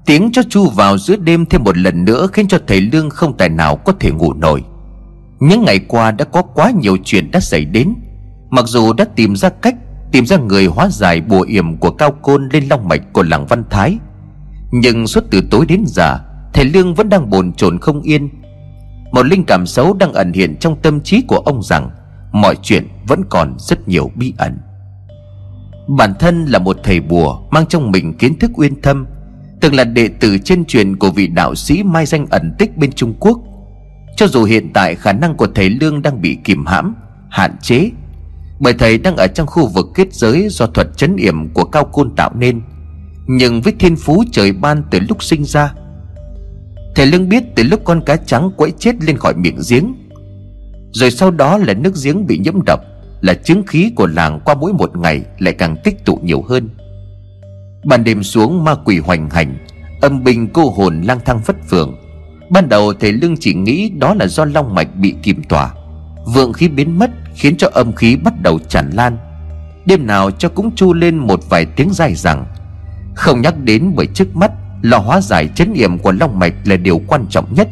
[0.05, 3.37] Tiếng cho chu vào giữa đêm thêm một lần nữa Khiến cho thầy Lương không
[3.37, 4.63] tài nào có thể ngủ nổi.
[5.39, 7.93] Những ngày qua đã có quá nhiều chuyện đã xảy đến.
[8.49, 9.75] Mặc dù đã tìm ra cách,
[10.11, 13.45] Tìm ra người hóa giải bùa yểm của cao côn lên long mạch của làng
[13.45, 13.97] Văn Thái.
[14.71, 16.19] Nhưng suốt từ tối đến giờ,
[16.53, 18.29] Thầy Lương vẫn đang bồn chồn không yên.
[19.11, 21.89] Một linh cảm xấu đang ẩn hiện trong tâm trí của ông rằng
[22.31, 24.57] Mọi chuyện vẫn còn rất nhiều bí ẩn.
[25.87, 29.05] Bản thân là một thầy bùa Mang trong mình kiến thức uyên thâm,
[29.61, 32.91] Từng là đệ tử chân truyền của vị đạo sĩ Mai danh ẩn tích bên
[32.91, 33.39] Trung Quốc.
[34.17, 36.95] Cho dù hiện tại khả năng của thầy Lương đang bị kìm hãm,
[37.29, 37.91] Hạn chế,
[38.59, 41.85] Bởi thầy đang ở trong khu vực kết giới Do thuật chấn yểm của Cao
[41.85, 42.61] Côn tạo nên.
[43.27, 45.73] Nhưng với thiên phú trời ban từ lúc sinh ra,
[46.95, 49.93] Thầy Lương biết từ lúc con cá trắng quẫy chết lên khỏi miệng giếng,
[50.91, 52.79] Rồi sau đó là nước giếng bị nhiễm độc.
[53.23, 56.69] Là chứng khí của làng qua mỗi một ngày lại càng tích tụ nhiều hơn.
[57.85, 59.55] Ban đêm xuống ma quỷ hoành hành,
[60.01, 61.95] Âm binh cô hồn lang thang phất phường.
[62.49, 65.73] Ban đầu thầy Lương chỉ nghĩ đó là do long mạch bị kìm tỏa.
[66.25, 69.17] Vượng khí biến mất, khiến cho âm khí bắt đầu tràn lan.
[69.85, 72.45] Đêm nào cho cũng chu lên một vài tiếng dài rằng.
[73.15, 74.51] Không nhắc đến bởi trước mắt,
[74.81, 77.67] Lò hóa giải chấn yểm của long mạch là điều quan trọng nhất.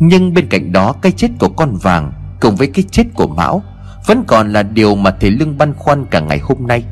[0.00, 3.62] Nhưng bên cạnh đó, cái chết của con vàng, Cùng với cái chết của Mão
[4.06, 6.84] vẫn còn là điều mà thầy Lương băn khoăn cả ngày hôm nay.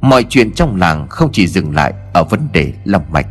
[0.00, 3.26] Mọi chuyện trong làng không chỉ dừng lại ở vấn đề lòng mạch.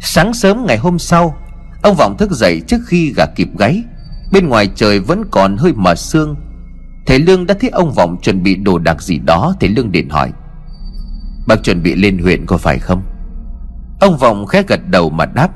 [0.00, 1.36] Sáng sớm ngày hôm sau,
[1.82, 3.84] Ông Vọng thức dậy trước khi gà kịp gáy
[4.32, 6.36] Bên ngoài trời vẫn còn hơi mờ sương.
[7.06, 10.08] Thầy Lương đã thấy ông Vọng chuẩn bị đồ đạc gì đó, Thầy Lương điện
[10.08, 10.32] hỏi.
[11.46, 13.02] Bác chuẩn bị lên huyện có phải không?
[14.00, 15.48] Ông Vọng khẽ gật đầu mà đáp.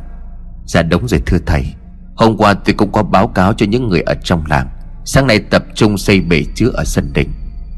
[0.66, 1.74] Dạ đúng rồi thưa thầy.
[2.18, 4.68] Hôm qua tôi cũng có báo cáo cho những người ở trong làng.
[5.04, 7.28] Sáng nay tập trung xây bể chứa ở sân đình.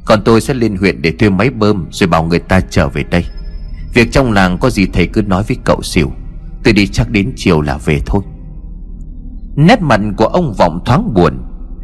[0.04, 3.02] Còn tôi sẽ lên huyện để thuê máy bơm Rồi bảo người ta trở về
[3.02, 3.24] đây.
[3.94, 6.12] Việc trong làng có gì thầy cứ nói với cậu xỉu.
[6.64, 8.22] Tôi đi chắc đến chiều là về thôi.
[9.56, 11.38] Nét mặt của ông Vọng thoáng buồn.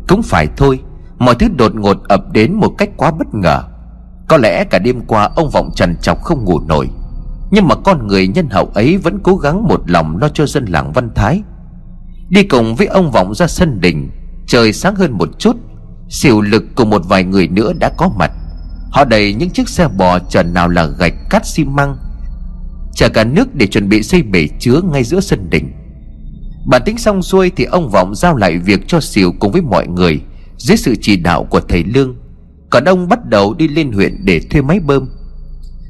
[0.09, 0.81] Cũng phải thôi,
[1.19, 3.63] Mọi thứ đột ngột ập đến một cách quá bất ngờ.
[4.29, 6.89] Có lẽ cả đêm qua ông Vọng trần trọc không ngủ nổi.
[7.51, 10.65] Nhưng mà con người nhân hậu ấy vẫn cố gắng một lòng lo cho dân
[10.65, 11.43] làng Văn Thái.
[12.29, 14.11] Đi cùng với ông Vọng ra sân đình,
[14.47, 15.57] Trời sáng hơn một chút,
[16.09, 18.31] Xỉu lực cùng một vài người nữa đã có mặt.
[18.91, 21.97] Họ đẩy những chiếc xe bò chở nào là gạch cát xi măng,
[22.95, 25.73] Chở cả nước để chuẩn bị xây bể chứa ngay giữa sân đình.
[26.67, 29.87] Bản tính xong xuôi thì ông Vọng giao lại việc cho Xỉu cùng với mọi
[29.87, 30.21] người
[30.57, 32.17] Dưới sự chỉ đạo của thầy Lương.
[32.71, 35.09] Còn ông bắt đầu đi lên huyện để thuê máy bơm.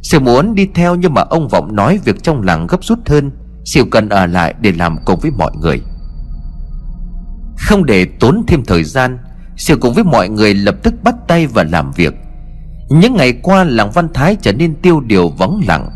[0.03, 3.31] Xỉu muốn đi theo nhưng mà ông Vọng nói việc trong làng gấp rút hơn,
[3.65, 5.81] Xỉu cần ở lại để làm cùng với mọi người.
[7.57, 9.19] Không để tốn thêm thời gian
[9.57, 12.15] Siêu cùng với mọi người lập tức bắt tay và làm việc.
[12.89, 15.91] Những ngày qua, làng Văn Thái trở nên tiêu điều vắng lặng.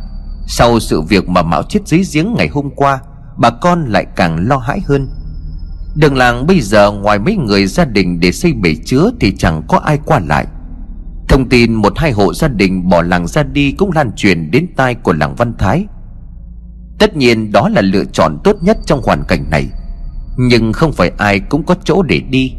[0.47, 3.01] Sau sự việc mà Mạo chết dưới giếng ngày hôm qua,
[3.39, 5.09] bà con lại càng lo hãi hơn.
[5.97, 9.63] Đường làng bây giờ ngoài mấy người gia đình để xây bể chứa thì chẳng
[9.69, 10.47] có ai qua lại.
[11.29, 14.67] Thông tin một hai hộ gia đình bỏ làng ra đi cũng lan truyền đến
[14.77, 15.87] tai của làng văn thái.
[16.99, 19.67] Tất nhiên đó là lựa chọn tốt nhất trong hoàn cảnh này
[20.37, 22.53] nhưng không phải ai cũng có chỗ để đi.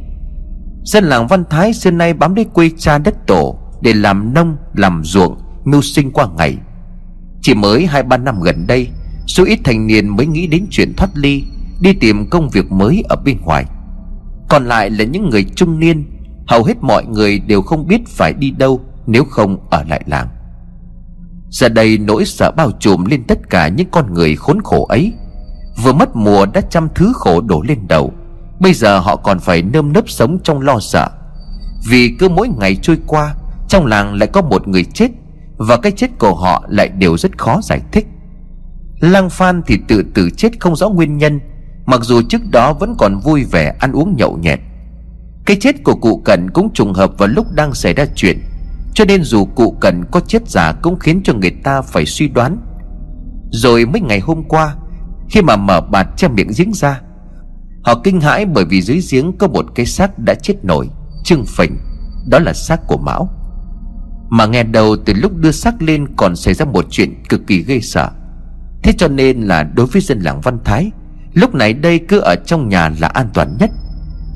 [0.83, 4.57] Dân làng văn thái xưa nay bám lấy quê cha đất tổ để làm nông,
[4.73, 6.57] làm ruộng, mưu sinh qua ngày.
[7.41, 8.87] Chỉ mới hai, ba năm gần đây,
[9.27, 11.43] Số ít thành niên mới nghĩ đến chuyện thoát ly,
[11.81, 13.65] Đi tìm công việc mới ở bên ngoài.
[14.49, 16.05] Còn lại là những người trung niên,
[16.47, 20.27] Hầu hết mọi người đều không biết phải đi đâu Nếu không ở lại làng.
[21.49, 25.13] Giờ đây nỗi sợ bao trùm lên tất cả những con người khốn khổ ấy.
[25.83, 28.13] Vừa mất mùa đã trăm thứ khổ đổ lên đầu.
[28.59, 31.07] Bây giờ họ còn phải nơm nớp sống trong lo sợ.
[31.89, 33.35] Vì cứ mỗi ngày trôi qua,
[33.67, 35.11] Trong làng lại có một người chết,
[35.57, 38.07] Và cái chết của họ lại đều rất khó giải thích.
[38.99, 41.39] Lang Phan thì tự tử chết không rõ nguyên nhân,
[41.85, 44.59] Mặc dù trước đó vẫn còn vui vẻ ăn uống nhậu nhẹt.
[45.45, 48.39] Cái chết của cụ Cần cũng trùng hợp vào lúc đang xảy ra chuyện,
[48.93, 52.27] Cho nên dù cụ Cần có chết giả cũng khiến cho người ta phải suy
[52.27, 52.57] đoán.
[53.51, 54.75] Rồi mấy ngày hôm qua
[55.31, 57.01] khi mà mở bạt che miệng giếng ra,
[57.83, 60.89] Họ kinh hãi bởi vì dưới giếng có một cái xác đã chết nổi,
[61.23, 61.77] Trưng phình,
[62.29, 63.29] Đó là xác của Mão.
[64.29, 67.63] Mà nghe đầu từ lúc đưa xác lên còn xảy ra một chuyện cực kỳ
[67.63, 68.09] ghê sợ.
[68.83, 70.91] Thế cho nên là đối với dân làng Văn Thái,
[71.33, 73.69] Lúc này đây cứ ở trong nhà là an toàn nhất.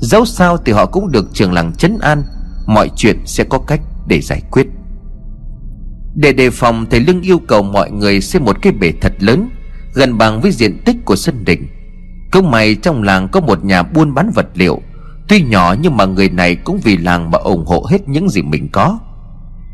[0.00, 2.22] Dẫu sao thì họ cũng được trường làng chấn an,
[2.66, 4.66] Mọi chuyện sẽ có cách để giải quyết.
[6.14, 9.48] Để đề phòng, thầy Lương yêu cầu mọi người xây một cái bể thật lớn
[9.96, 11.66] Gần bằng với diện tích của sân đình
[12.30, 14.82] Công mày trong làng có một nhà buôn bán vật liệu.
[15.28, 18.42] Tuy nhỏ nhưng mà người này cũng vì làng mà ủng hộ hết những gì
[18.42, 18.98] mình có.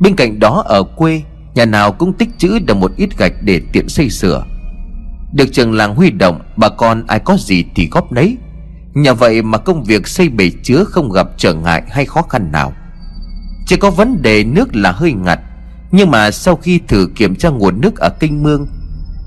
[0.01, 1.23] Bên cạnh đó ở quê,
[1.55, 4.45] Nhà nào cũng tích trữ được một ít gạch để tiện xây sửa.
[5.33, 8.37] Được trường làng huy động, Bà con ai có gì thì góp nấy.
[8.95, 12.53] Nhờ vậy mà công việc xây bể chứa không gặp trở ngại hay khó khăn
[12.53, 12.73] nào.
[13.67, 15.41] Chỉ có vấn đề nước là hơi ngặt,
[15.91, 18.67] Nhưng mà sau khi thử kiểm tra nguồn nước ở kênh mương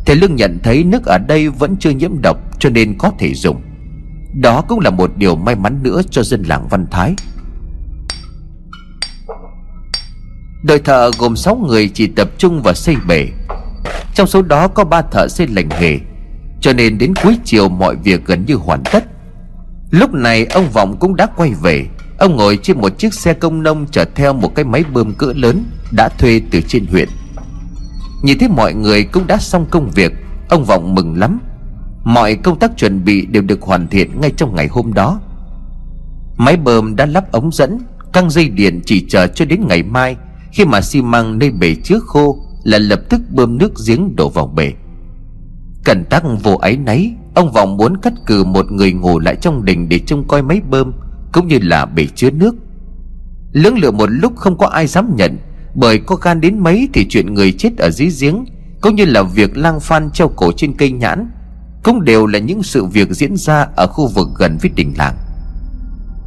[0.06, 3.34] Thầy Lương nhận thấy nước ở đây vẫn chưa nhiễm độc cho nên có thể
[3.34, 3.62] dùng.
[4.42, 7.16] Đó cũng là một điều may mắn nữa cho dân làng Văn Thái.
[10.64, 13.28] Đội thợ gồm 6 người chỉ tập trung vào xây bể.
[14.16, 16.00] Trong số đó có ba thợ xây lành nghề,
[16.62, 19.04] Cho nên đến cuối chiều mọi việc gần như hoàn tất.
[19.92, 21.86] Lúc này ông Vọng cũng đã quay về.
[22.18, 25.34] Ông ngồi trên một chiếc xe công nông chở theo một cái máy bơm cỡ
[25.36, 27.10] lớn Đã thuê từ trên huyện.
[28.26, 30.12] Nhìn thấy mọi người cũng đã xong công việc.
[30.50, 31.40] Ông Vọng mừng lắm.
[32.04, 35.20] Mọi công tác chuẩn bị đều được hoàn thiện ngay trong ngày hôm đó.
[36.38, 37.80] Máy bơm đã lắp ống dẫn,
[38.14, 40.16] Căng dây điện chỉ chờ cho đến ngày mai.
[40.52, 44.30] Khi mà xi măng nơi bể chứa khô Là lập tức bơm nước giếng đổ
[44.30, 44.74] vào bể.
[45.84, 49.66] Cẩn tắc vô ấy nấy Ông Vọng muốn cắt cử một người ngủ lại trong
[49.66, 50.94] đình Để trông coi máy bơm,
[51.34, 52.56] Cũng như là bể chứa nước.
[53.52, 55.38] Lưỡng lựa một lúc không có ai dám nhận.
[55.76, 58.46] Bởi có gan đến mấy thì chuyện người chết ở dưới giếng,
[58.82, 61.32] Cũng như là việc lang phan treo cổ trên cây nhãn,
[61.84, 65.16] Cũng đều là những sự việc diễn ra Ở khu vực gần với đình làng.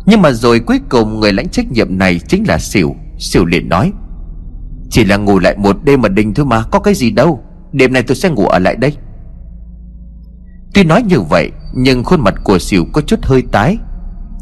[0.06, 3.68] Nhưng mà rồi cuối cùng người lãnh trách nhiệm này chính là Sỉu Sỉu liền
[3.68, 3.92] nói,
[4.90, 7.44] Chỉ là ngủ lại một đêm ở đình thôi mà, Có cái gì đâu.
[7.72, 8.96] Đêm này tôi sẽ ngủ ở lại đây.
[10.74, 13.78] Tuy nói như vậy, Nhưng khuôn mặt của Sỉu có chút hơi tái.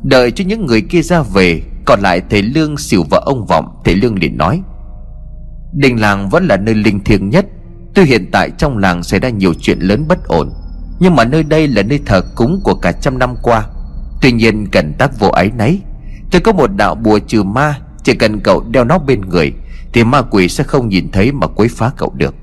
[0.02, 3.80] Đợi cho những người kia ra về, Còn lại thầy Lương xỉu và ông Vọng,
[3.84, 4.62] Thầy Lương liền nói
[5.76, 7.46] Đình làng vẫn là nơi linh thiêng nhất.
[7.94, 10.52] Tuy hiện tại trong làng xảy ra nhiều chuyện lớn bất ổn,
[11.00, 13.66] Nhưng mà nơi đây là nơi thờ cúng của cả trăm năm qua.
[14.22, 15.80] Tuy nhiên cần tác vô ái nấy
[16.30, 19.52] Tôi có một đạo bùa trừ ma, Chỉ cần cậu đeo nó bên người,
[19.92, 22.34] Thì ma quỷ sẽ không nhìn thấy mà quấy phá cậu được.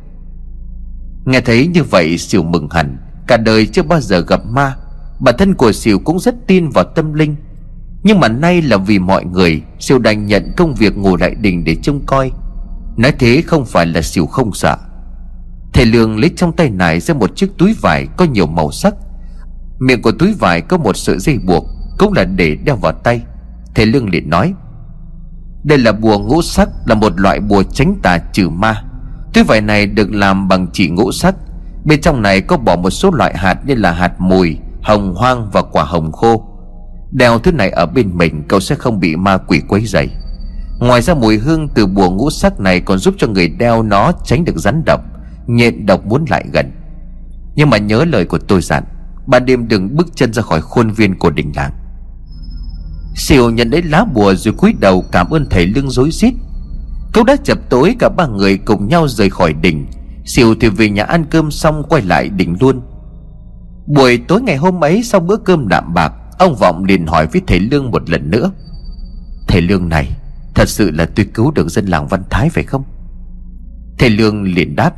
[1.26, 2.98] Nghe thấy như vậy Sỉu mừng hẳn.
[3.28, 4.76] Cả đời chưa bao giờ gặp ma.
[5.20, 7.36] Bản thân của Sỉu cũng rất tin vào tâm linh.
[8.04, 11.64] Nhưng mà nay là vì mọi người Sỉu đành nhận công việc ngủ lại đình
[11.64, 12.32] để trông coi.
[12.98, 14.78] Nói thế không phải là xỉu không sợ
[15.74, 18.94] Thầy Lương lấy trong tay này ra một chiếc túi vải có nhiều màu sắc.
[19.80, 21.66] Miệng của túi vải có một sợi dây buộc,
[21.98, 23.22] Cũng là để đeo vào tay.
[23.76, 24.54] Thầy Lương liền nói,
[25.64, 28.84] Đây là bùa ngũ sắc, Là một loại bùa tránh tà trừ ma.
[29.34, 31.36] Túi vải này được làm bằng chỉ ngũ sắc.
[31.86, 35.50] Bên trong này có bỏ một số loại hạt như là hạt mùi, Hồng hoang
[35.52, 36.44] và quả hồng khô.
[37.12, 40.10] Đeo thứ này ở bên mình, Cậu sẽ không bị ma quỷ quấy dày
[40.84, 44.12] Ngoài ra mùi hương từ bùa ngũ sắc này Còn giúp cho người đeo nó
[44.26, 45.02] tránh được rắn độc,
[45.48, 46.72] Nhện độc muốn lại gần.
[47.56, 48.84] Nhưng mà nhớ lời của tôi dặn,
[49.28, 51.72] Ban đêm đừng bước chân ra khỏi khuôn viên của đình làng.
[53.16, 56.34] Siêu nhận lấy lá bùa rồi cúi đầu cảm ơn thầy lương rối rít.
[57.14, 59.86] Câu đã chập tối cả ba người cùng nhau rời khỏi đỉnh
[60.26, 62.82] Siêu thì về nhà ăn cơm xong quay lại đỉnh luôn.
[63.88, 67.42] Buổi tối ngày hôm ấy sau bữa cơm đạm bạc, Ông Vọng liền hỏi với
[67.48, 68.52] thầy Lương một lần nữa.
[69.48, 70.16] Thầy Lương này
[70.56, 72.84] Thật sự là tôi cứu được dân làng Văn Thái phải không?
[73.98, 74.94] Thầy Lương liền đáp,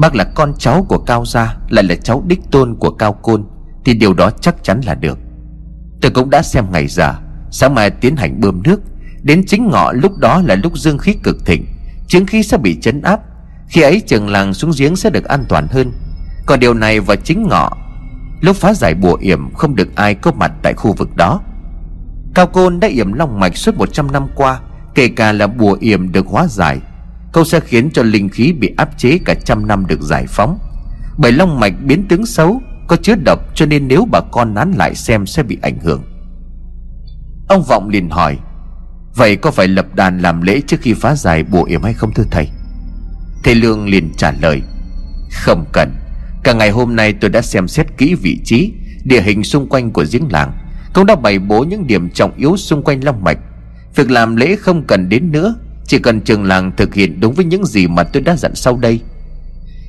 [0.00, 3.44] Bác là con cháu của Cao Gia, Lại là cháu đích tôn của Cao Côn,
[3.84, 5.18] Thì điều đó chắc chắn là được.
[6.00, 7.14] Tôi cũng đã xem ngày giờ
[7.50, 8.80] Sáng mai tiến hành bơm nước.
[9.22, 11.66] Đến chính ngọ lúc đó là lúc dương khí cực thịnh,
[12.08, 13.20] Chứng khí sẽ bị chấn áp.
[13.68, 15.92] Khi ấy trường làng xuống giếng sẽ được an toàn hơn.
[16.46, 17.70] Còn điều này vào chính ngọ,
[18.40, 21.40] Lúc phá giải bùa yểm không được ai có mặt tại khu vực đó.
[22.34, 24.60] Cao Côn đã yểm long mạch suốt 100 năm qua,
[24.94, 26.78] Kể cả là bùa yểm được hóa giải,
[27.32, 30.58] Câu sẽ khiến cho linh khí bị áp chế cả trăm năm được giải phóng.
[31.18, 34.72] Bởi long mạch biến tướng xấu, Có chứa độc cho nên nếu bà con nán
[34.72, 36.02] lại xem sẽ bị ảnh hưởng.
[37.48, 38.38] Ông Vọng liền hỏi,
[39.14, 42.14] Vậy có phải lập đàn làm lễ trước khi phá giải bùa yểm hay không
[42.14, 42.48] thưa thầy?
[43.44, 44.62] Thầy Lương liền trả lời,
[45.32, 45.94] Không cần,
[46.44, 48.72] Cả ngày hôm nay tôi đã xem xét kỹ vị trí,
[49.04, 50.61] Địa hình xung quanh của giếng làng.
[50.94, 53.38] Cũng đã bày bố những điểm trọng yếu xung quanh long mạch.
[53.94, 55.54] Việc làm lễ không cần đến nữa,
[55.86, 58.76] Chỉ cần trường làng thực hiện đúng với những gì mà tôi đã dặn sau
[58.76, 59.00] đây.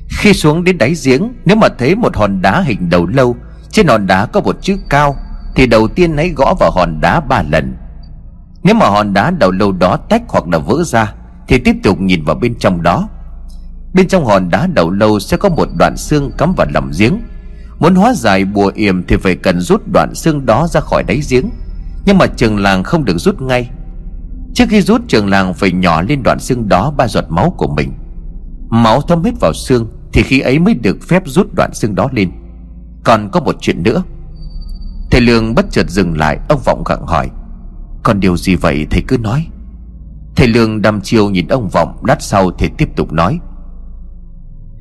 [0.08, 3.36] Khi xuống đến đáy giếng, Nếu mà thấy một hòn đá hình đầu lâu,
[3.70, 5.16] Trên hòn đá có một chữ cao,
[5.54, 7.76] Thì đầu tiên hãy gõ vào hòn đá ba lần.
[8.62, 11.12] Nếu mà hòn đá đầu lâu đó tách hoặc là vỡ ra,
[11.48, 13.08] Thì tiếp tục nhìn vào bên trong đó.
[13.94, 17.20] Bên trong hòn đá đầu lâu sẽ có một đoạn xương cắm vào lòng giếng.
[17.78, 21.20] Muốn hóa giải bùa yểm thì phải cần rút đoạn xương đó ra khỏi đáy
[21.30, 21.50] giếng.
[22.06, 23.70] Nhưng mà trường làng không được rút ngay.
[24.54, 27.68] Trước khi rút, trường làng phải nhỏ lên đoạn xương đó ba giọt máu của
[27.68, 27.92] mình.
[28.68, 32.08] Máu thấm hết vào xương Thì khi ấy mới được phép rút đoạn xương đó
[32.12, 32.30] lên.
[33.04, 34.02] Còn có một chuyện nữa.
[35.10, 37.30] Thầy Lương bất chợt dừng lại, Ông Vọng gặng hỏi,
[38.02, 39.46] Còn điều gì vậy thầy cứ nói?
[40.36, 43.40] Thầy Lương đăm chiêu nhìn ông Vọng, Lát sau thầy tiếp tục nói,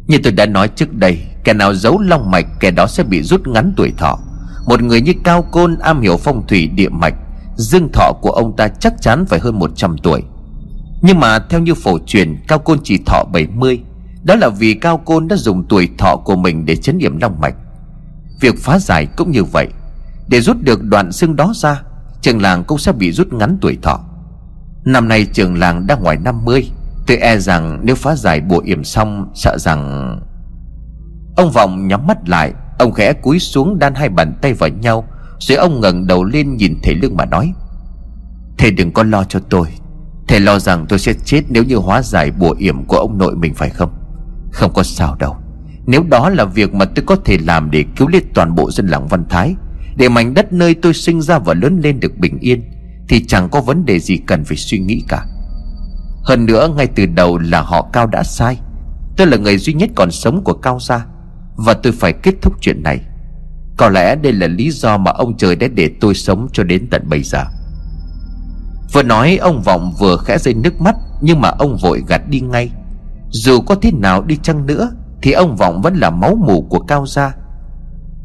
[0.08, 3.24] như tôi đã nói trước đây Kẻ nào giấu long mạch, Kẻ đó sẽ bị
[3.24, 4.20] rút ngắn tuổi thọ.
[4.68, 7.14] Một người như Cao Côn, am hiểu phong thủy, địa mạch,
[7.56, 10.24] Dương thọ của ông ta chắc chắn phải hơn 100 tuổi.
[11.02, 13.80] Nhưng mà theo như phổ truyền, Cao Côn chỉ thọ 70
[14.24, 17.42] Đó là vì Cao Côn đã dùng tuổi thọ của mình Để chấn điểm long
[17.42, 17.56] mạch.
[18.42, 19.68] Việc phá giải cũng như vậy.
[20.28, 21.82] Để rút được đoạn xương đó ra,
[22.22, 24.00] Trường làng cũng sẽ bị rút ngắn tuổi thọ.
[24.86, 26.70] Năm nay trường làng đang ngoài 50
[27.08, 30.20] Tôi e rằng nếu phá giải bùa yểm xong, Sợ rằng
[31.36, 35.08] Ông Vọng nhắm mắt lại, Ông khẽ cúi xuống đan hai bàn tay vào nhau,
[35.40, 37.54] Rồi ông ngẩng đầu lên nhìn thầy Lương mà nói,
[38.58, 39.68] Thầy đừng có lo cho tôi.
[40.28, 43.36] Thầy lo rằng tôi sẽ chết nếu như hóa giải bùa yểm của ông nội
[43.36, 43.90] mình phải không?
[44.52, 45.36] Không có sao đâu.
[45.86, 48.88] Nếu đó là việc mà tôi có thể làm để cứu lấy toàn bộ dân
[48.88, 49.56] làng Văn Thái,
[49.98, 52.64] Để mảnh đất nơi tôi sinh ra và lớn lên được bình yên,
[53.10, 55.26] Thì chẳng có vấn đề gì cần phải suy nghĩ cả.
[56.24, 58.60] Hơn nữa, ngay từ đầu là họ Cao đã sai.
[59.18, 61.06] Tôi là người duy nhất còn sống của Cao gia.
[61.56, 63.00] Và tôi phải kết thúc chuyện này.
[63.78, 66.88] Có lẽ đây là lý do mà ông trời đã để tôi sống cho đến
[66.92, 67.44] tận bây giờ.
[68.94, 72.40] Vừa nói, ông Vọng vừa khẽ rơi nước mắt, Nhưng mà ông vội gạt đi
[72.40, 72.72] ngay.
[73.30, 74.92] Dù có thế nào đi chăng nữa,
[75.22, 77.36] Thì ông Vọng vẫn là máu mù của Cao gia.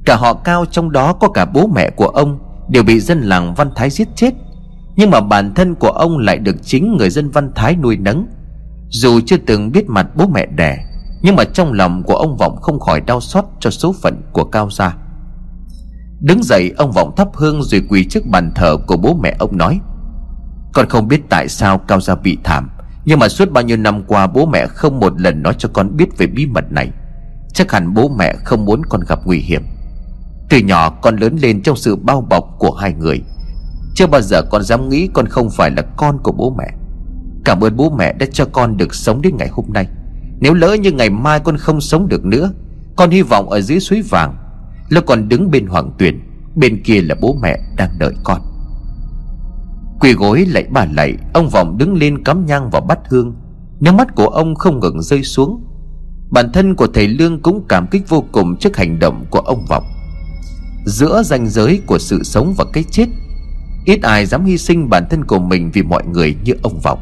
[0.05, 3.55] Cả họ Cao trong đó có cả bố mẹ của ông Đều bị dân làng
[3.55, 4.35] Văn Thái giết chết.
[4.97, 8.27] Nhưng mà bản thân của ông lại được chính người dân Văn Thái nuôi nấng.
[8.89, 10.88] Dù chưa từng biết mặt bố mẹ đẻ
[11.23, 14.45] nhưng mà trong lòng của ông Vọng không khỏi đau xót cho số phận của
[14.45, 14.97] Cao gia.
[16.21, 19.57] Đứng dậy, ông Vọng thắp hương rồi quỳ trước bàn thờ của bố mẹ ông
[19.57, 19.81] nói,
[20.73, 22.71] con không biết tại sao Cao Gia bị thảm,
[23.05, 25.97] Nhưng mà suốt bao nhiêu năm qua bố mẹ không một lần nói cho con
[25.97, 26.91] biết về bí mật này.
[27.53, 29.63] Chắc hẳn bố mẹ không muốn con gặp nguy hiểm.
[30.51, 33.23] Từ nhỏ con lớn lên trong sự bao bọc của hai người.
[33.95, 36.69] Chưa bao giờ con dám nghĩ con không phải là con của bố mẹ.
[37.45, 39.87] Cảm ơn bố mẹ đã cho con được sống đến ngày hôm nay.
[40.41, 42.53] Nếu lỡ như ngày mai con không sống được nữa,
[42.97, 44.37] Con hy vọng ở dưới suối vàng
[44.89, 46.21] Lúc còn đứng bên hoàng tuyển
[46.57, 48.41] Bên kia là bố mẹ đang đợi con.
[50.01, 53.35] Quỳ gối lạy bà lạy, Ông Vọng đứng lên cắm nhang vào bát hương.
[53.81, 55.65] Nước mắt của ông không ngừng rơi xuống.
[56.31, 59.65] Bản thân của thầy Lương cũng cảm kích vô cùng trước hành động của ông
[59.69, 59.85] Vọng.
[60.87, 63.07] Giữa ranh giới của sự sống và cái chết,
[63.85, 66.99] Ít ai dám hy sinh bản thân của mình vì mọi người như ông Vọng.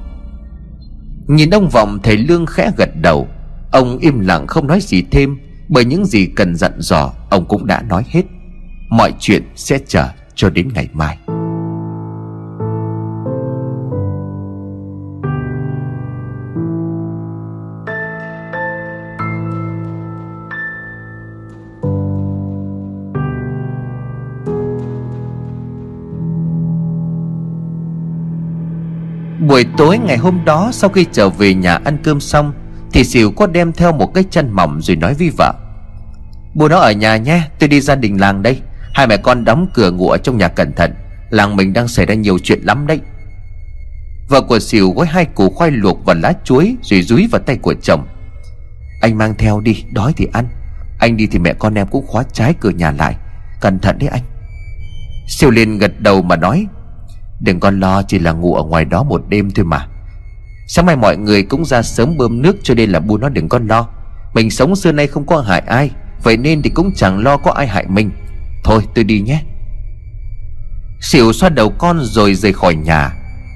[1.27, 3.29] Nhìn ông Vọng thầy Lương khẽ gật đầu.
[3.71, 7.67] Ông im lặng không nói gì thêm, Bởi những gì cần dặn dò, Ông cũng
[7.67, 8.23] đã nói hết.
[8.91, 11.19] Mọi chuyện sẽ chờ cho đến ngày mai.
[29.49, 32.53] Buổi tối ngày hôm đó, sau khi trở về nhà ăn cơm xong,
[32.93, 35.55] Thì xỉu có đem theo một cái chăn mỏng rồi nói với vợ.
[36.55, 38.61] Bố nó ở nhà nhé, tôi đi gia đình làng đây.
[38.95, 40.95] Hai mẹ con đóng cửa ngủ ở trong nhà cẩn thận.
[41.31, 43.01] Làng mình đang xảy ra nhiều chuyện lắm đấy.
[44.29, 47.57] Vợ của xỉu gói hai củ khoai luộc và lá chuối Rồi dúi vào tay
[47.57, 48.07] của chồng.
[49.01, 50.49] Anh mang theo đi, đói thì ăn.
[50.99, 53.17] Anh đi thì mẹ con em cũng khóa trái cửa nhà lại.
[53.61, 54.23] Cẩn thận đấy anh.
[55.29, 56.67] Siêu liền gật đầu mà nói
[57.41, 59.89] Đừng có lo, chỉ là ngủ ở ngoài đó một đêm thôi mà.
[60.69, 63.49] Sáng mai mọi người cũng ra sớm bơm nước, cho nên là bu nó đừng
[63.49, 63.89] có lo.
[64.35, 65.91] Mình sống xưa nay không có hại ai,
[66.23, 68.11] Vậy nên thì cũng chẳng lo có ai hại mình.
[68.65, 69.43] Thôi, tôi đi nhé.
[71.01, 73.11] Xỉu xoa đầu con rồi rời khỏi nhà.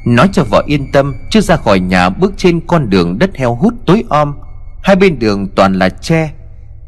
[0.06, 3.54] Nói cho vợ yên tâm Chứ ra khỏi nhà, bước trên con đường đất heo
[3.54, 4.34] hút tối om.
[4.82, 6.32] Hai bên đường toàn là tre.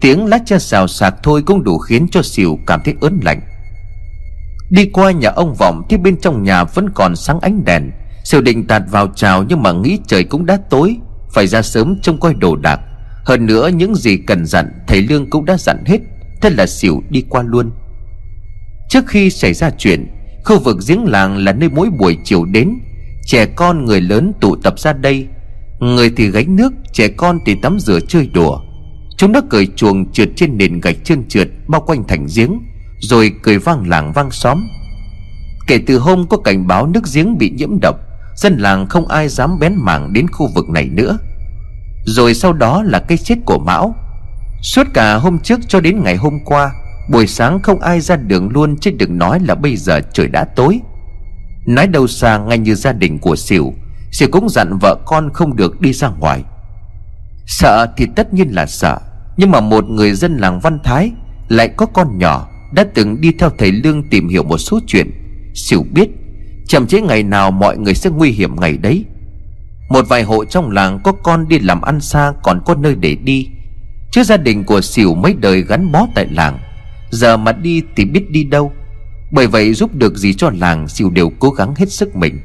[0.01, 3.41] Tiếng lá tre xào xạc thôi cũng đủ khiến cho xỉu cảm thấy ớn lạnh.
[4.73, 7.91] Đi qua nhà ông Vọng thì bên trong nhà vẫn còn sáng ánh đèn.
[8.25, 10.97] Siêu định tạt vào chào nhưng mà nghĩ trời cũng đã tối,
[11.35, 12.81] Phải ra sớm trông coi đồ đạc.
[13.25, 15.99] Hơn nữa, những gì cần dặn, Thầy Lương cũng đã dặn hết,
[16.43, 17.71] Thế là xỉu đi qua luôn.
[18.89, 20.07] Trước khi xảy ra chuyện,
[20.45, 22.71] Khu vực giếng làng là nơi mỗi buổi chiều đến.
[23.27, 25.27] Trẻ con, người lớn tụ tập ra đây.
[25.81, 28.61] Người thì gánh nước, Trẻ con thì tắm rửa chơi đùa.
[29.17, 32.59] Chúng nó cởi chuồng trượt trên nền gạch trơn trượt, Bao quanh thành giếng
[33.03, 34.67] rồi cười vang làng vang xóm.
[35.67, 37.97] Kể từ hôm có cảnh báo nước giếng bị nhiễm độc,
[38.37, 41.19] Dân làng không ai dám bén mảng đến khu vực này nữa.
[42.05, 43.95] Rồi sau đó là cái chết của Mão.
[44.63, 46.73] Suốt cả hôm trước cho đến ngày hôm qua,
[47.09, 50.45] Buổi sáng không ai ra đường luôn Chứ đừng nói là bây giờ trời đã
[50.45, 50.81] tối.
[51.67, 53.73] Nói đâu xa ngay như gia đình của Sỉu
[54.13, 56.45] Sỉu cũng dặn vợ con không được đi ra ngoài.
[57.47, 58.99] Sợ thì tất nhiên là sợ,
[59.37, 61.11] Nhưng mà một người dân làng Văn Thái
[61.49, 65.11] Lại có con nhỏ đã từng đi theo thầy Lương tìm hiểu một số chuyện.
[65.55, 66.09] Xỉu biết,
[66.67, 69.05] Chậm chế ngày nào mọi người sẽ nguy hiểm ngày đấy.
[69.89, 73.15] Một vài hộ trong làng có con đi làm ăn xa còn có nơi để
[73.15, 73.49] đi.
[74.13, 76.59] Chứ gia đình của Xỉu mấy đời gắn bó tại làng,
[77.11, 78.73] Giờ mà đi thì biết đi đâu.
[79.33, 82.41] Bởi vậy giúp được gì cho làng, Xỉu đều cố gắng hết sức mình.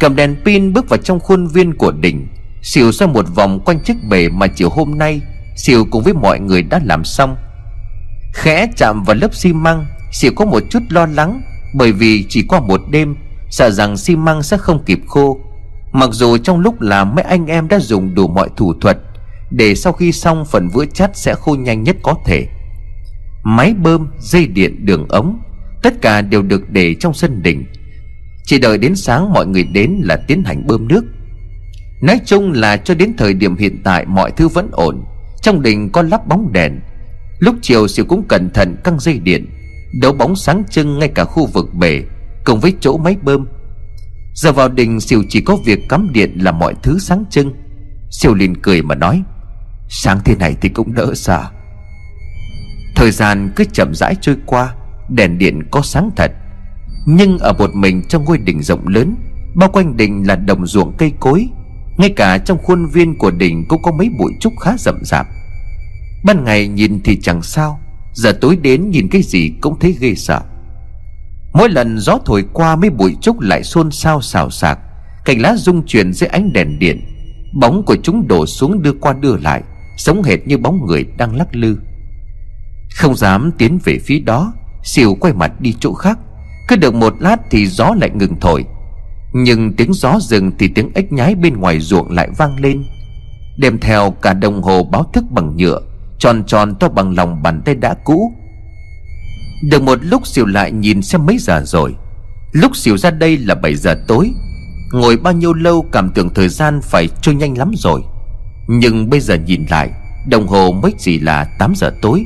[0.00, 2.26] Cầm đèn pin bước vào trong khuôn viên của đỉnh.
[2.62, 5.20] Xỉu xoay một vòng quanh chiếc bể mà chiều hôm nay,
[5.56, 7.36] Xỉu cùng với mọi người đã làm xong.
[8.34, 11.42] Khẽ chạm vào lớp xi măng Sỉu có một chút lo lắng
[11.74, 13.16] Bởi vì chỉ qua một đêm
[13.50, 15.40] Sợ rằng xi măng sẽ không kịp khô.
[15.92, 18.98] Mặc dù trong lúc làm mấy anh em đã dùng đủ mọi thủ thuật
[19.50, 22.46] Để sau khi xong phần vữa chắt sẽ khô nhanh nhất có thể.
[23.42, 25.38] Máy bơm, dây điện, đường ống
[25.82, 27.64] Tất cả đều được để trong sân đỉnh.
[28.44, 31.04] Chỉ đợi đến sáng mọi người đến là tiến hành bơm nước.
[32.02, 35.04] Nói chung là cho đến thời điểm hiện tại mọi thứ vẫn ổn.
[35.42, 36.80] Trong đình có lắp bóng đèn
[37.38, 39.46] Lúc chiều Siêu cũng cẩn thận căng dây điện,
[40.00, 42.02] Đấu bóng sáng trưng ngay cả khu vực bể,
[42.44, 43.46] Cùng với chỗ máy bơm.
[44.34, 47.54] Giờ vào đình Siêu chỉ có việc cắm điện là mọi thứ sáng trưng.
[48.10, 49.22] Siêu liền cười mà nói,
[49.88, 51.44] Sáng thế này thì cũng đỡ sợ
[52.96, 54.74] Thời gian cứ chậm rãi trôi qua,
[55.08, 56.30] Đèn điện có sáng thật.
[57.06, 59.16] Nhưng ở một mình trong ngôi đình rộng lớn,
[59.54, 61.48] Bao quanh đình là đồng ruộng cây cối,
[61.96, 65.26] Ngay cả trong khuôn viên của đình Cũng có mấy bụi trúc khá rậm rạp.
[66.24, 67.80] Ban ngày nhìn thì chẳng sao,
[68.12, 70.40] Giờ tối đến nhìn cái gì cũng thấy ghê sợ.
[71.52, 74.78] Mỗi lần gió thổi qua mấy bụi trúc lại xôn xao xào xạc,
[75.24, 77.00] Cành lá rung chuyển dưới ánh đèn điện.
[77.60, 79.62] Bóng của chúng đổ xuống đưa qua đưa lại,
[79.96, 81.76] sống hệt như bóng người đang lắc lư.
[82.94, 84.52] Không dám tiến về phía đó,
[84.84, 86.18] Xìu quay mặt đi chỗ khác.
[86.68, 88.64] Cứ được một lát thì gió lại ngừng thổi.
[89.32, 92.84] Nhưng tiếng gió dừng thì tiếng ếch nhái bên ngoài ruộng lại vang lên,
[93.58, 95.80] Đem theo cả đồng hồ báo thức bằng nhựa.
[96.18, 98.32] Tròn tròn to bằng lòng bàn tay đã cũ.
[99.62, 101.94] Được một lúc xỉu lại nhìn xem mấy giờ rồi.
[102.52, 104.30] Lúc xỉu ra đây là 7 giờ tối.
[104.92, 108.02] Ngồi bao nhiêu lâu cảm tưởng thời gian phải trôi nhanh lắm rồi.
[108.68, 109.90] Nhưng bây giờ nhìn lại,
[110.28, 112.24] Đồng hồ mới chỉ là 8 giờ tối.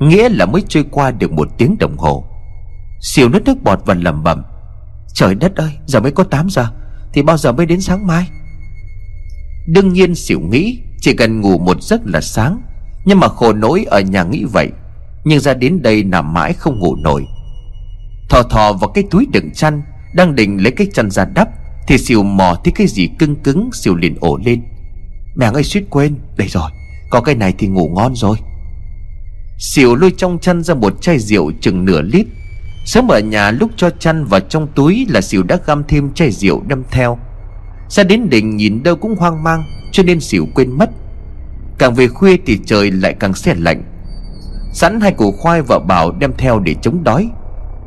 [0.00, 2.24] Nghĩa là mới trôi qua được một tiếng đồng hồ.
[3.00, 4.42] Siêu nứt nước bọt và lầm bẩm,
[5.14, 6.66] Trời đất ơi, giờ mới có 8 giờ,
[7.12, 8.28] Thì bao giờ mới đến sáng mai?
[9.66, 12.62] Đương nhiên xỉu nghĩ Chỉ cần ngủ một giấc là sáng.
[13.06, 14.70] Nhưng mà khổ nỗi ở nhà nghĩ vậy,
[15.24, 17.26] Nhưng ra đến đây nằm mãi không ngủ nổi.
[18.28, 19.82] Thò thò vào cái túi đựng chăn,
[20.14, 21.48] Đang định lấy cái chăn ra đắp,
[21.88, 24.62] Thì xìu mò thấy cái gì cưng cứng, Xìu liền ổ lên.
[25.36, 26.70] Mẹ ơi, suýt quên, Đây rồi,
[27.10, 28.36] Có cái này thì ngủ ngon rồi.
[29.58, 32.26] Xìu lôi trong chăn ra một chai rượu chừng nửa lít.
[32.84, 36.30] Sớm ở nhà lúc cho chăn vào trong túi là xỉu đã găm thêm chai
[36.30, 37.18] rượu đâm theo.
[37.88, 40.90] Ra đến đỉnh nhìn đâu cũng hoang mang, Cho nên xỉu quên mất.
[41.78, 43.82] Càng về khuya thì trời lại càng xe lạnh.
[44.72, 47.30] Sẵn hai củ khoai vợ bảo đem theo để chống đói.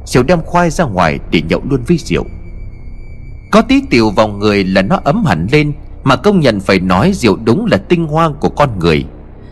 [0.06, 2.24] Xỉu đem khoai ra ngoài để nhậu luôn với rượu.
[3.52, 5.74] Có tí tiểu vào người là nó ấm hẳn lên,
[6.04, 9.06] Mà công nhận phải nói rượu đúng là tinh hoa của con người.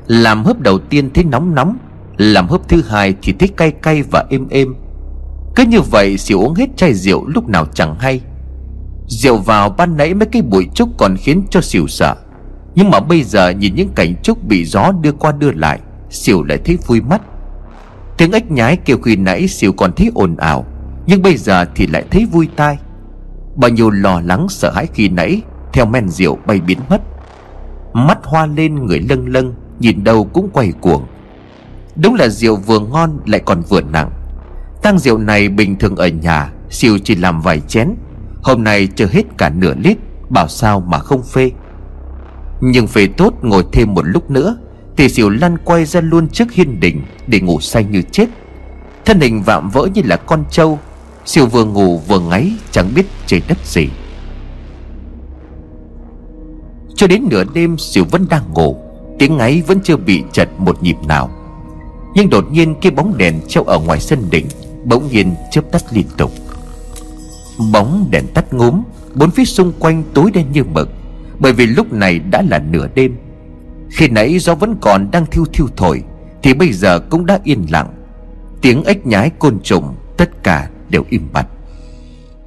[0.08, 1.78] Làm hớp đầu tiên thấy nóng nóng,
[2.18, 4.76] Làm hớp thứ hai thì thấy cay cay và êm êm.
[5.56, 8.22] Cứ như vậy, xỉu uống hết chai rượu lúc nào chẳng hay.
[9.08, 12.16] Rượu vào ban nãy mấy cái bụi trúc còn khiến cho xỉu sợ.
[12.78, 16.43] Nhưng mà bây giờ nhìn những cảnh trúc bị gió đưa qua đưa lại Xỉu
[16.43, 17.21] lại thấy vui mắt.
[18.17, 20.65] Tiếng ếch nhái kêu khi nãy xỉu còn thấy ồn ào,
[21.07, 22.78] Nhưng bây giờ thì lại thấy vui tai.
[23.55, 25.41] Bao nhiêu lo lắng, sợ hãi khi nãy,
[25.73, 27.01] Theo men rượu bay biến mất.
[27.93, 31.05] Mắt hoa lên, người lâng lâng, Nhìn đâu cũng quay cuồng.
[31.95, 34.11] Đúng là rượu vừa ngon lại còn vừa nặng.
[34.82, 37.89] Tăng rượu này bình thường ở nhà, Siêu chỉ làm vài chén.
[38.43, 39.97] Hôm nay chờ hết cả nửa lít,
[40.30, 41.51] Bảo sao mà không phê.
[42.62, 44.58] Nhưng phê tốt ngồi thêm một lúc nữa,
[44.97, 48.26] Thì xỉu lăn quay ra luôn trước hiên đình Để ngủ say như chết.
[49.05, 50.80] Thân hình vạm vỡ như là con trâu
[51.26, 53.88] Siêu vừa ngủ vừa ngáy, Chẳng biết trời đất gì.
[56.95, 58.78] Cho đến nửa đêm Siêu vẫn đang ngủ,
[59.20, 61.30] Tiếng ngáy vẫn chưa bị chật một nhịp nào.
[62.16, 64.45] Nhưng đột nhiên cái bóng đèn treo ở ngoài sân đỉnh
[64.86, 66.32] Bỗng nhiên chớp tắt liên tục.
[67.72, 68.82] Bóng đèn tắt ngúm,
[69.16, 70.89] Bốn phía xung quanh tối đen như mực.
[71.40, 73.16] Bởi vì lúc này đã là nửa đêm.
[73.92, 76.04] Khi nãy gió vẫn còn đang thiêu thiêu thổi,
[76.44, 77.94] Thì bây giờ cũng đã yên lặng.
[78.62, 81.48] Tiếng ếch nhái côn trùng, Tất cả đều im bặt.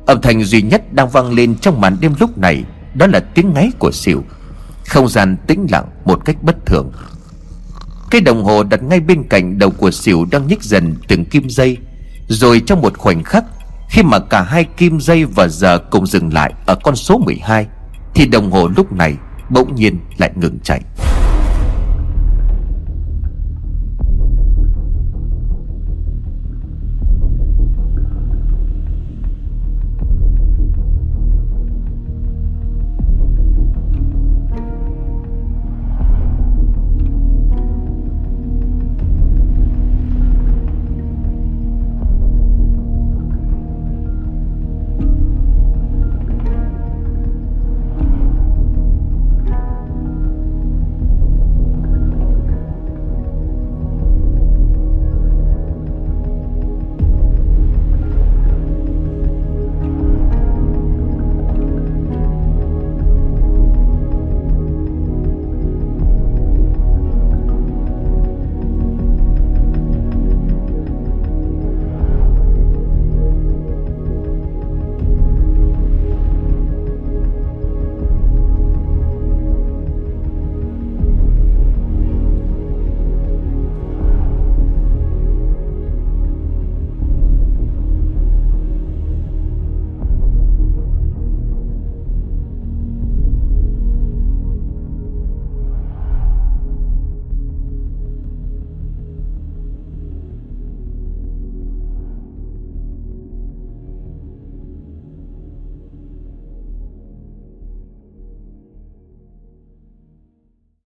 [0.06, 2.64] Âm thanh duy nhất đang vang lên trong màn đêm lúc này,
[2.94, 4.24] Đó là tiếng ngáy của xỉu.
[4.86, 6.92] Không gian tĩnh lặng một cách bất thường.
[8.10, 11.48] Cái đồng hồ đặt ngay bên cạnh đầu của xỉu đang nhích dần từng kim
[11.48, 11.76] dây.
[12.28, 13.44] Rồi trong một khoảnh khắc,
[13.88, 17.66] Khi mà cả hai kim dây và giờ cùng dừng lại ở con số 12
[18.14, 19.14] thì đồng hồ lúc này
[19.50, 20.80] bỗng nhiên lại ngừng chạy.